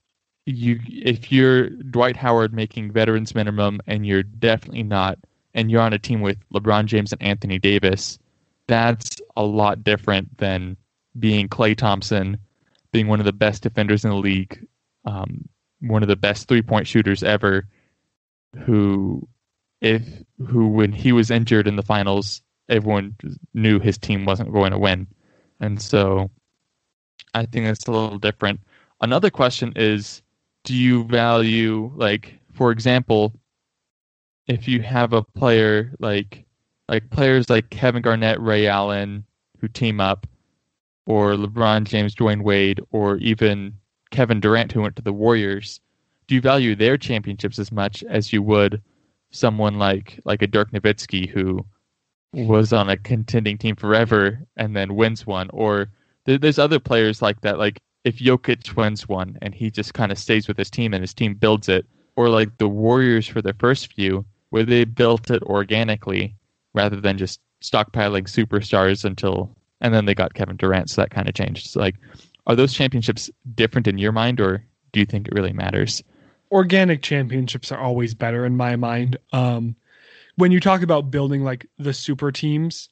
you, 0.46 0.80
if 0.86 1.30
you're 1.30 1.68
Dwight 1.70 2.16
Howard 2.16 2.52
making 2.52 2.92
veterans 2.92 3.34
minimum 3.34 3.80
and 3.86 4.06
you're 4.06 4.22
definitely 4.22 4.82
not 4.82 5.18
and 5.54 5.70
you're 5.70 5.82
on 5.82 5.92
a 5.92 5.98
team 5.98 6.20
with 6.20 6.38
LeBron 6.52 6.86
James 6.86 7.12
and 7.12 7.22
Anthony 7.22 7.58
Davis, 7.58 8.18
that's 8.66 9.20
a 9.36 9.42
lot 9.44 9.84
different 9.84 10.38
than 10.38 10.76
being 11.18 11.48
Klay 11.48 11.76
Thompson, 11.76 12.38
being 12.92 13.06
one 13.06 13.20
of 13.20 13.26
the 13.26 13.32
best 13.32 13.62
defenders 13.62 14.04
in 14.04 14.10
the 14.10 14.16
league, 14.16 14.66
um, 15.04 15.48
one 15.80 16.02
of 16.02 16.08
the 16.08 16.16
best 16.16 16.48
three 16.48 16.62
point 16.62 16.86
shooters 16.86 17.22
ever, 17.22 17.68
who, 18.64 19.26
if 19.82 20.02
who 20.46 20.68
when 20.68 20.92
he 20.92 21.12
was 21.12 21.30
injured 21.30 21.66
in 21.66 21.76
the 21.76 21.82
finals, 21.82 22.40
everyone 22.68 23.16
knew 23.52 23.78
his 23.80 23.98
team 23.98 24.24
wasn't 24.24 24.52
going 24.52 24.70
to 24.70 24.78
win, 24.78 25.06
and 25.60 25.82
so 25.82 26.30
I 27.34 27.44
think 27.46 27.66
it's 27.66 27.86
a 27.86 27.92
little 27.92 28.18
different. 28.18 28.60
Another 29.00 29.28
question 29.28 29.72
is, 29.74 30.22
do 30.64 30.74
you 30.74 31.04
value 31.04 31.92
like, 31.96 32.38
for 32.52 32.70
example, 32.70 33.34
if 34.46 34.68
you 34.68 34.80
have 34.82 35.12
a 35.12 35.22
player 35.22 35.92
like 35.98 36.44
like 36.88 37.10
players 37.10 37.50
like 37.50 37.70
Kevin 37.70 38.02
Garnett, 38.02 38.40
Ray 38.40 38.68
Allen, 38.68 39.24
who 39.58 39.66
team 39.66 40.00
up, 40.00 40.26
or 41.06 41.32
LeBron 41.32 41.84
James, 41.84 42.14
Dwyane 42.14 42.42
Wade, 42.42 42.80
or 42.92 43.16
even 43.16 43.74
Kevin 44.12 44.40
Durant, 44.40 44.70
who 44.70 44.82
went 44.82 44.94
to 44.96 45.02
the 45.02 45.12
Warriors, 45.12 45.80
do 46.28 46.36
you 46.36 46.40
value 46.40 46.76
their 46.76 46.96
championships 46.96 47.58
as 47.58 47.72
much 47.72 48.04
as 48.04 48.32
you 48.32 48.42
would 48.42 48.80
someone 49.32 49.78
like 49.78 50.20
like 50.24 50.42
a 50.42 50.46
Dirk 50.46 50.70
Nowitzki 50.70 51.28
who 51.28 51.64
was 52.32 52.72
on 52.72 52.88
a 52.88 52.96
contending 52.96 53.58
team 53.58 53.76
forever 53.76 54.40
and 54.56 54.76
then 54.76 54.94
wins 54.94 55.26
one, 55.26 55.50
or 55.52 55.90
there's 56.24 56.58
other 56.58 56.78
players 56.78 57.20
like 57.20 57.40
that. 57.42 57.58
Like 57.58 57.80
if 58.04 58.18
Jokic 58.18 58.74
wins 58.76 59.08
one 59.08 59.38
and 59.42 59.54
he 59.54 59.70
just 59.70 59.94
kind 59.94 60.12
of 60.12 60.18
stays 60.18 60.48
with 60.48 60.56
his 60.56 60.70
team 60.70 60.94
and 60.94 61.02
his 61.02 61.14
team 61.14 61.34
builds 61.34 61.68
it, 61.68 61.86
or 62.16 62.28
like 62.28 62.56
the 62.58 62.68
Warriors 62.68 63.26
for 63.26 63.42
their 63.42 63.54
first 63.58 63.92
few, 63.92 64.24
where 64.50 64.64
they 64.64 64.84
built 64.84 65.30
it 65.30 65.42
organically 65.42 66.34
rather 66.74 67.00
than 67.00 67.18
just 67.18 67.40
stockpiling 67.62 68.24
superstars 68.24 69.04
until 69.04 69.54
and 69.80 69.92
then 69.92 70.04
they 70.04 70.14
got 70.14 70.34
Kevin 70.34 70.56
Durant, 70.56 70.90
so 70.90 71.02
that 71.02 71.10
kind 71.10 71.28
of 71.28 71.34
changed. 71.34 71.68
So 71.68 71.80
like, 71.80 71.96
are 72.46 72.56
those 72.56 72.72
championships 72.72 73.30
different 73.54 73.88
in 73.88 73.98
your 73.98 74.12
mind, 74.12 74.40
or 74.40 74.64
do 74.92 75.00
you 75.00 75.06
think 75.06 75.26
it 75.26 75.34
really 75.34 75.52
matters? 75.52 76.02
Organic 76.52 77.02
championships 77.02 77.72
are 77.72 77.80
always 77.80 78.14
better 78.14 78.46
in 78.46 78.56
my 78.56 78.76
mind. 78.76 79.16
Um, 79.32 79.74
when 80.36 80.52
you 80.52 80.60
talk 80.60 80.82
about 80.82 81.10
building 81.10 81.42
like 81.42 81.66
the 81.78 81.92
super 81.92 82.30
teams, 82.30 82.88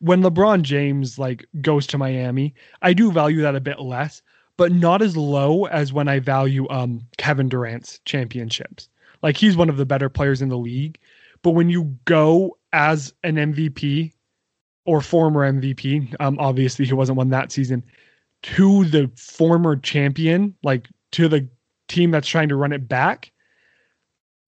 when 0.00 0.22
LeBron 0.22 0.62
James 0.62 1.18
like 1.18 1.46
goes 1.60 1.86
to 1.88 1.98
Miami, 1.98 2.54
I 2.82 2.92
do 2.92 3.12
value 3.12 3.42
that 3.42 3.54
a 3.54 3.60
bit 3.60 3.80
less, 3.80 4.22
but 4.56 4.72
not 4.72 5.02
as 5.02 5.16
low 5.16 5.66
as 5.66 5.92
when 5.92 6.08
I 6.08 6.18
value 6.18 6.68
um, 6.70 7.00
Kevin 7.18 7.48
Durant's 7.48 8.00
championships. 8.04 8.88
Like 9.22 9.36
he's 9.36 9.56
one 9.56 9.68
of 9.68 9.76
the 9.76 9.86
better 9.86 10.08
players 10.08 10.42
in 10.42 10.48
the 10.48 10.58
league, 10.58 10.98
but 11.42 11.50
when 11.50 11.68
you 11.70 11.96
go 12.04 12.56
as 12.72 13.14
an 13.22 13.36
MVP 13.36 14.12
or 14.86 15.00
former 15.00 15.50
MVP, 15.50 16.14
um, 16.20 16.38
obviously 16.38 16.84
he 16.84 16.92
wasn't 16.92 17.16
one 17.16 17.30
that 17.30 17.52
season, 17.52 17.84
to 18.42 18.84
the 18.84 19.10
former 19.16 19.76
champion, 19.76 20.54
like 20.62 20.88
to 21.12 21.28
the 21.28 21.48
team 21.88 22.10
that's 22.10 22.28
trying 22.28 22.48
to 22.48 22.56
run 22.56 22.72
it 22.72 22.88
back, 22.88 23.32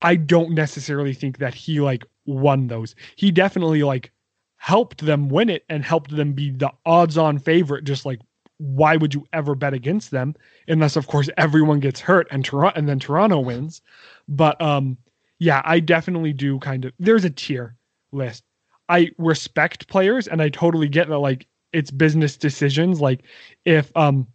I 0.03 0.17
don't 0.17 0.53
necessarily 0.53 1.15
think 1.15 1.39
that 1.39 1.55
he 1.55 1.81
like 1.81 2.05
won 2.27 2.67
those. 2.67 2.95
He 3.17 3.31
definitely 3.31 3.83
like 3.83 4.13
helped 4.57 5.05
them 5.05 5.29
win 5.29 5.49
it 5.49 5.65
and 5.69 5.85
helped 5.85 6.15
them 6.15 6.33
be 6.33 6.51
the 6.51 6.73
odds 6.85 7.17
on 7.17 7.39
favorite. 7.39 7.85
Just 7.85 8.05
like, 8.07 8.21
why 8.59 8.97
would 8.97 9.15
you 9.15 9.27
ever 9.33 9.55
bet 9.55 9.75
against 9.75 10.11
them? 10.11 10.35
Unless, 10.69 10.97
of 10.97 11.07
course, 11.07 11.29
everyone 11.37 11.81
gets 11.81 12.01
hurt 12.01 12.27
and 12.31 12.45
Toronto 12.45 12.79
and 12.79 12.89
then 12.89 12.99
Toronto 12.99 13.41
wins. 13.41 13.81
But 14.29 14.61
um, 14.61 14.97
yeah, 15.39 15.63
I 15.65 15.81
definitely 15.81 16.33
do 16.33 16.59
kind 16.59 16.85
of. 16.85 16.93
There's 16.99 17.25
a 17.25 17.31
tier 17.31 17.77
list. 18.13 18.45
I 18.89 19.11
respect 19.19 19.89
players 19.89 20.29
and 20.29 20.41
I 20.41 20.49
totally 20.49 20.89
get 20.89 21.09
that 21.09 21.19
like 21.19 21.47
it's 21.73 21.91
business 21.91 22.37
decisions. 22.37 23.01
Like 23.01 23.23
if 23.65 23.95
um 23.97 24.27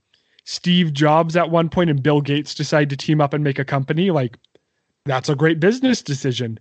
Steve 0.46 0.94
Jobs 0.94 1.36
at 1.36 1.52
one 1.52 1.70
point 1.70 1.90
and 1.90 2.02
Bill 2.02 2.22
Gates 2.22 2.56
decide 2.56 2.90
to 2.90 2.98
team 2.98 3.22
up 3.22 3.34
and 3.34 3.44
make 3.44 3.60
a 3.60 3.66
company, 3.66 4.12
like 4.12 4.38
that's 5.06 5.30
a 5.30 5.36
great 5.36 5.60
business 5.60 6.02
decision. 6.02 6.60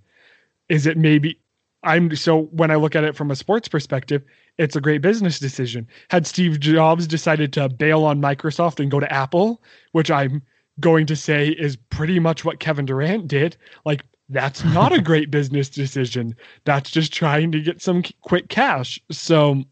Is 0.69 0.87
it 0.87 0.97
maybe 0.97 1.39
I'm 1.83 2.15
so 2.15 2.43
when 2.53 2.71
I 2.71 2.77
look 2.77 2.95
at 2.95 3.05
it 3.05 3.17
from 3.17 3.31
a 3.31 3.37
sports 3.37 3.69
perspective, 3.69 4.23
it's 4.59 4.77
a 4.77 4.81
great 4.81 5.01
business 5.01 5.39
decision. 5.39 5.89
Had 6.11 6.27
Steve 6.27 6.61
Jobs 6.61 7.07
decided 7.07 7.53
to 7.55 7.69
bail 7.69 8.05
on 8.05 8.21
Microsoft 8.21 8.81
and 8.81 8.91
go 8.91 9.01
to 9.01 9.13
Apple, 9.13 9.63
which 9.93 10.11
I'm 10.11 10.43
going 10.79 11.07
to 11.07 11.17
say 11.17 11.49
is 11.49 11.77
pretty 11.77 12.19
much 12.19 12.45
what 12.45 12.61
Kevin 12.61 12.87
Durant 12.87 13.29
did, 13.29 13.57
like 13.85 14.05
that's 14.29 14.65
not 14.65 14.93
a 14.93 15.01
great 15.03 15.31
business 15.31 15.69
decision. 15.69 16.37
That's 16.65 16.91
just 16.91 17.13
trying 17.13 17.53
to 17.53 17.61
get 17.61 17.83
some 17.83 18.03
quick 18.23 18.49
cash. 18.49 19.01
So 19.11 19.65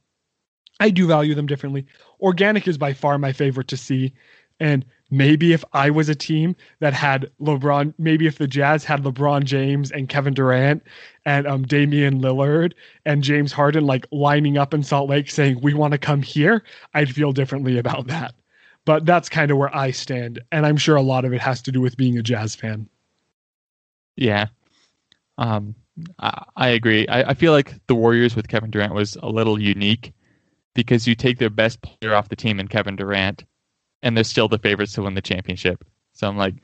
I 0.80 0.90
do 0.90 1.06
value 1.06 1.34
them 1.34 1.46
differently. 1.46 1.86
Organic 2.20 2.66
is 2.68 2.78
by 2.78 2.92
far 2.92 3.18
my 3.18 3.32
favorite 3.32 3.68
to 3.68 3.76
see. 3.76 4.12
And 4.60 4.84
maybe 5.10 5.52
if 5.52 5.64
I 5.72 5.90
was 5.90 6.08
a 6.08 6.14
team 6.14 6.56
that 6.80 6.92
had 6.92 7.30
LeBron, 7.40 7.94
maybe 7.98 8.26
if 8.26 8.38
the 8.38 8.48
Jazz 8.48 8.84
had 8.84 9.02
LeBron 9.04 9.44
James 9.44 9.90
and 9.90 10.08
Kevin 10.08 10.34
Durant 10.34 10.82
and 11.24 11.46
um, 11.46 11.62
Damian 11.62 12.20
Lillard 12.20 12.72
and 13.04 13.22
James 13.22 13.52
Harden 13.52 13.86
like 13.86 14.06
lining 14.10 14.58
up 14.58 14.74
in 14.74 14.82
Salt 14.82 15.08
Lake 15.08 15.30
saying, 15.30 15.60
we 15.62 15.74
want 15.74 15.92
to 15.92 15.98
come 15.98 16.22
here, 16.22 16.64
I'd 16.94 17.14
feel 17.14 17.32
differently 17.32 17.78
about 17.78 18.08
that. 18.08 18.34
But 18.84 19.06
that's 19.06 19.28
kind 19.28 19.50
of 19.50 19.58
where 19.58 19.74
I 19.74 19.90
stand. 19.90 20.40
And 20.50 20.66
I'm 20.66 20.76
sure 20.76 20.96
a 20.96 21.02
lot 21.02 21.24
of 21.24 21.32
it 21.32 21.40
has 21.40 21.62
to 21.62 21.72
do 21.72 21.80
with 21.80 21.96
being 21.96 22.18
a 22.18 22.22
Jazz 22.22 22.54
fan. 22.54 22.88
Yeah. 24.16 24.46
Um, 25.36 25.74
I, 26.18 26.44
I 26.56 26.68
agree. 26.68 27.06
I, 27.06 27.30
I 27.30 27.34
feel 27.34 27.52
like 27.52 27.74
the 27.86 27.94
Warriors 27.94 28.34
with 28.34 28.48
Kevin 28.48 28.70
Durant 28.70 28.94
was 28.94 29.16
a 29.22 29.28
little 29.28 29.60
unique 29.60 30.12
because 30.78 31.08
you 31.08 31.16
take 31.16 31.38
their 31.38 31.50
best 31.50 31.82
player 31.82 32.14
off 32.14 32.28
the 32.28 32.36
team 32.36 32.60
in 32.60 32.68
Kevin 32.68 32.94
Durant 32.94 33.44
and 34.00 34.16
they're 34.16 34.22
still 34.22 34.46
the 34.46 34.60
favorites 34.60 34.92
to 34.92 35.02
win 35.02 35.14
the 35.14 35.20
championship. 35.20 35.84
So 36.12 36.28
I'm 36.28 36.36
like, 36.36 36.54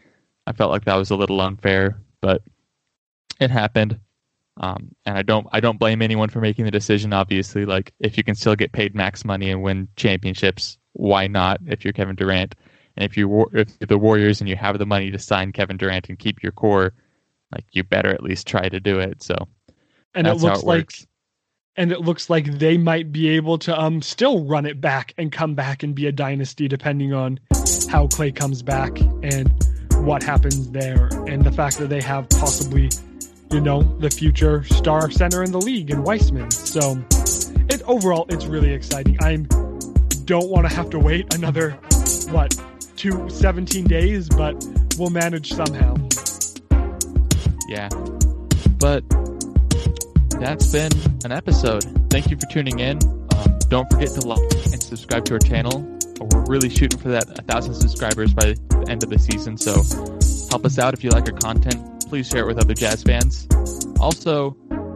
I 0.46 0.52
felt 0.52 0.70
like 0.70 0.84
that 0.84 0.94
was 0.94 1.10
a 1.10 1.16
little 1.16 1.40
unfair, 1.40 2.00
but 2.20 2.40
it 3.40 3.50
happened. 3.50 3.98
Um, 4.56 4.94
and 5.04 5.18
I 5.18 5.22
don't, 5.22 5.48
I 5.50 5.58
don't 5.58 5.80
blame 5.80 6.00
anyone 6.00 6.28
for 6.28 6.40
making 6.40 6.64
the 6.64 6.70
decision. 6.70 7.12
Obviously, 7.12 7.64
like 7.64 7.92
if 7.98 8.16
you 8.16 8.22
can 8.22 8.36
still 8.36 8.54
get 8.54 8.70
paid 8.70 8.94
max 8.94 9.24
money 9.24 9.50
and 9.50 9.64
win 9.64 9.88
championships, 9.96 10.78
why 10.92 11.26
not? 11.26 11.58
If 11.66 11.82
you're 11.84 11.92
Kevin 11.92 12.14
Durant, 12.14 12.54
and 12.96 13.04
if 13.04 13.16
you 13.16 13.46
if 13.52 13.74
you're 13.80 13.88
the 13.88 13.98
Warriors 13.98 14.40
and 14.40 14.48
you 14.48 14.54
have 14.54 14.78
the 14.78 14.86
money 14.86 15.10
to 15.10 15.18
sign 15.18 15.50
Kevin 15.50 15.76
Durant 15.76 16.08
and 16.08 16.20
keep 16.20 16.40
your 16.40 16.52
core, 16.52 16.94
like 17.50 17.64
you 17.72 17.82
better 17.82 18.10
at 18.10 18.22
least 18.22 18.46
try 18.46 18.68
to 18.68 18.78
do 18.78 19.00
it. 19.00 19.24
So, 19.24 19.34
and 20.14 20.28
it 20.28 20.34
looks 20.34 20.62
it 20.62 20.66
like 20.66 20.92
and 21.76 21.92
it 21.92 22.00
looks 22.00 22.30
like 22.30 22.46
they 22.58 22.76
might 22.76 23.12
be 23.12 23.28
able 23.28 23.58
to 23.58 23.80
um 23.80 24.00
still 24.02 24.44
run 24.44 24.66
it 24.66 24.80
back 24.80 25.14
and 25.18 25.32
come 25.32 25.54
back 25.54 25.82
and 25.82 25.94
be 25.94 26.06
a 26.06 26.12
dynasty 26.12 26.68
depending 26.68 27.12
on 27.12 27.38
how 27.88 28.06
Klay 28.06 28.34
comes 28.34 28.62
back 28.62 28.98
and 29.22 29.52
what 30.06 30.22
happens 30.22 30.70
there 30.70 31.08
and 31.26 31.44
the 31.44 31.52
fact 31.52 31.78
that 31.78 31.88
they 31.88 32.00
have 32.00 32.28
possibly 32.30 32.90
you 33.50 33.60
know 33.60 33.82
the 33.98 34.10
future 34.10 34.64
star 34.64 35.10
center 35.10 35.42
in 35.42 35.52
the 35.52 35.60
league 35.60 35.90
in 35.90 36.02
Wiseman. 36.02 36.50
So 36.50 37.02
it 37.70 37.82
overall 37.82 38.26
it's 38.28 38.46
really 38.46 38.72
exciting. 38.72 39.16
I 39.22 39.36
don't 40.24 40.48
want 40.48 40.68
to 40.68 40.74
have 40.74 40.90
to 40.90 40.98
wait 40.98 41.34
another 41.34 41.72
what 42.30 42.60
two 42.96 43.28
17 43.28 43.84
days, 43.84 44.28
but 44.28 44.54
we'll 44.98 45.10
manage 45.10 45.52
somehow. 45.52 45.94
Yeah. 47.68 47.88
But 48.78 49.04
that's 50.44 50.70
been 50.70 50.92
an 51.24 51.32
episode. 51.32 51.84
Thank 52.10 52.30
you 52.30 52.36
for 52.36 52.44
tuning 52.46 52.78
in. 52.78 52.98
Um, 53.34 53.58
don't 53.70 53.90
forget 53.90 54.10
to 54.10 54.20
like 54.28 54.52
and 54.72 54.82
subscribe 54.82 55.24
to 55.24 55.32
our 55.32 55.38
channel. 55.38 55.80
We're 56.20 56.44
really 56.44 56.68
shooting 56.68 56.98
for 56.98 57.08
that 57.08 57.26
1,000 57.28 57.74
subscribers 57.74 58.34
by 58.34 58.52
the 58.52 58.86
end 58.90 59.02
of 59.02 59.08
the 59.08 59.18
season. 59.18 59.56
So 59.56 59.72
help 60.50 60.66
us 60.66 60.78
out 60.78 60.92
if 60.92 61.02
you 61.02 61.08
like 61.08 61.26
our 61.32 61.38
content. 61.38 62.06
Please 62.10 62.28
share 62.28 62.42
it 62.42 62.46
with 62.46 62.58
other 62.58 62.74
jazz 62.74 63.02
fans. 63.02 63.48
Also, 63.98 64.50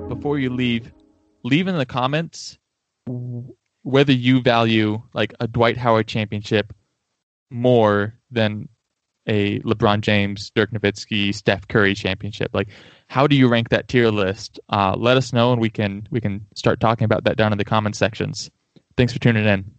before 0.09 0.39
you 0.39 0.51
leave, 0.51 0.93
leave 1.45 1.67
in 1.67 1.77
the 1.79 1.87
comments 1.87 2.59
whether 3.85 4.13
you 4.13 4.43
value 4.43 5.01
like 5.15 5.33
a 5.41 5.49
Dwight 5.49 5.79
Howard 5.79 6.07
championship 6.07 6.75
more 7.51 8.19
than 8.31 8.69
a 9.27 9.61
LeBron 9.61 10.03
James, 10.03 10.51
Dirk 10.55 10.73
Nowitzki, 10.73 11.35
Steph 11.35 11.67
Curry 11.69 11.95
championship. 11.95 12.51
Like, 12.53 12.69
how 13.09 13.27
do 13.27 13.35
you 13.37 13.49
rank 13.49 13.71
that 13.71 13.89
tier 13.89 14.11
list? 14.11 14.61
Uh, 14.69 14.95
let 14.97 15.17
us 15.17 15.33
know, 15.33 15.53
and 15.53 15.61
we 15.61 15.71
can 15.71 16.07
we 16.11 16.21
can 16.21 16.47
start 16.55 16.81
talking 16.81 17.05
about 17.05 17.25
that 17.25 17.37
down 17.37 17.53
in 17.53 17.59
the 17.59 17.65
comment 17.65 17.97
sections. 17.97 18.51
Thanks 18.97 19.13
for 19.13 19.19
tuning 19.19 19.47
in. 19.47 19.78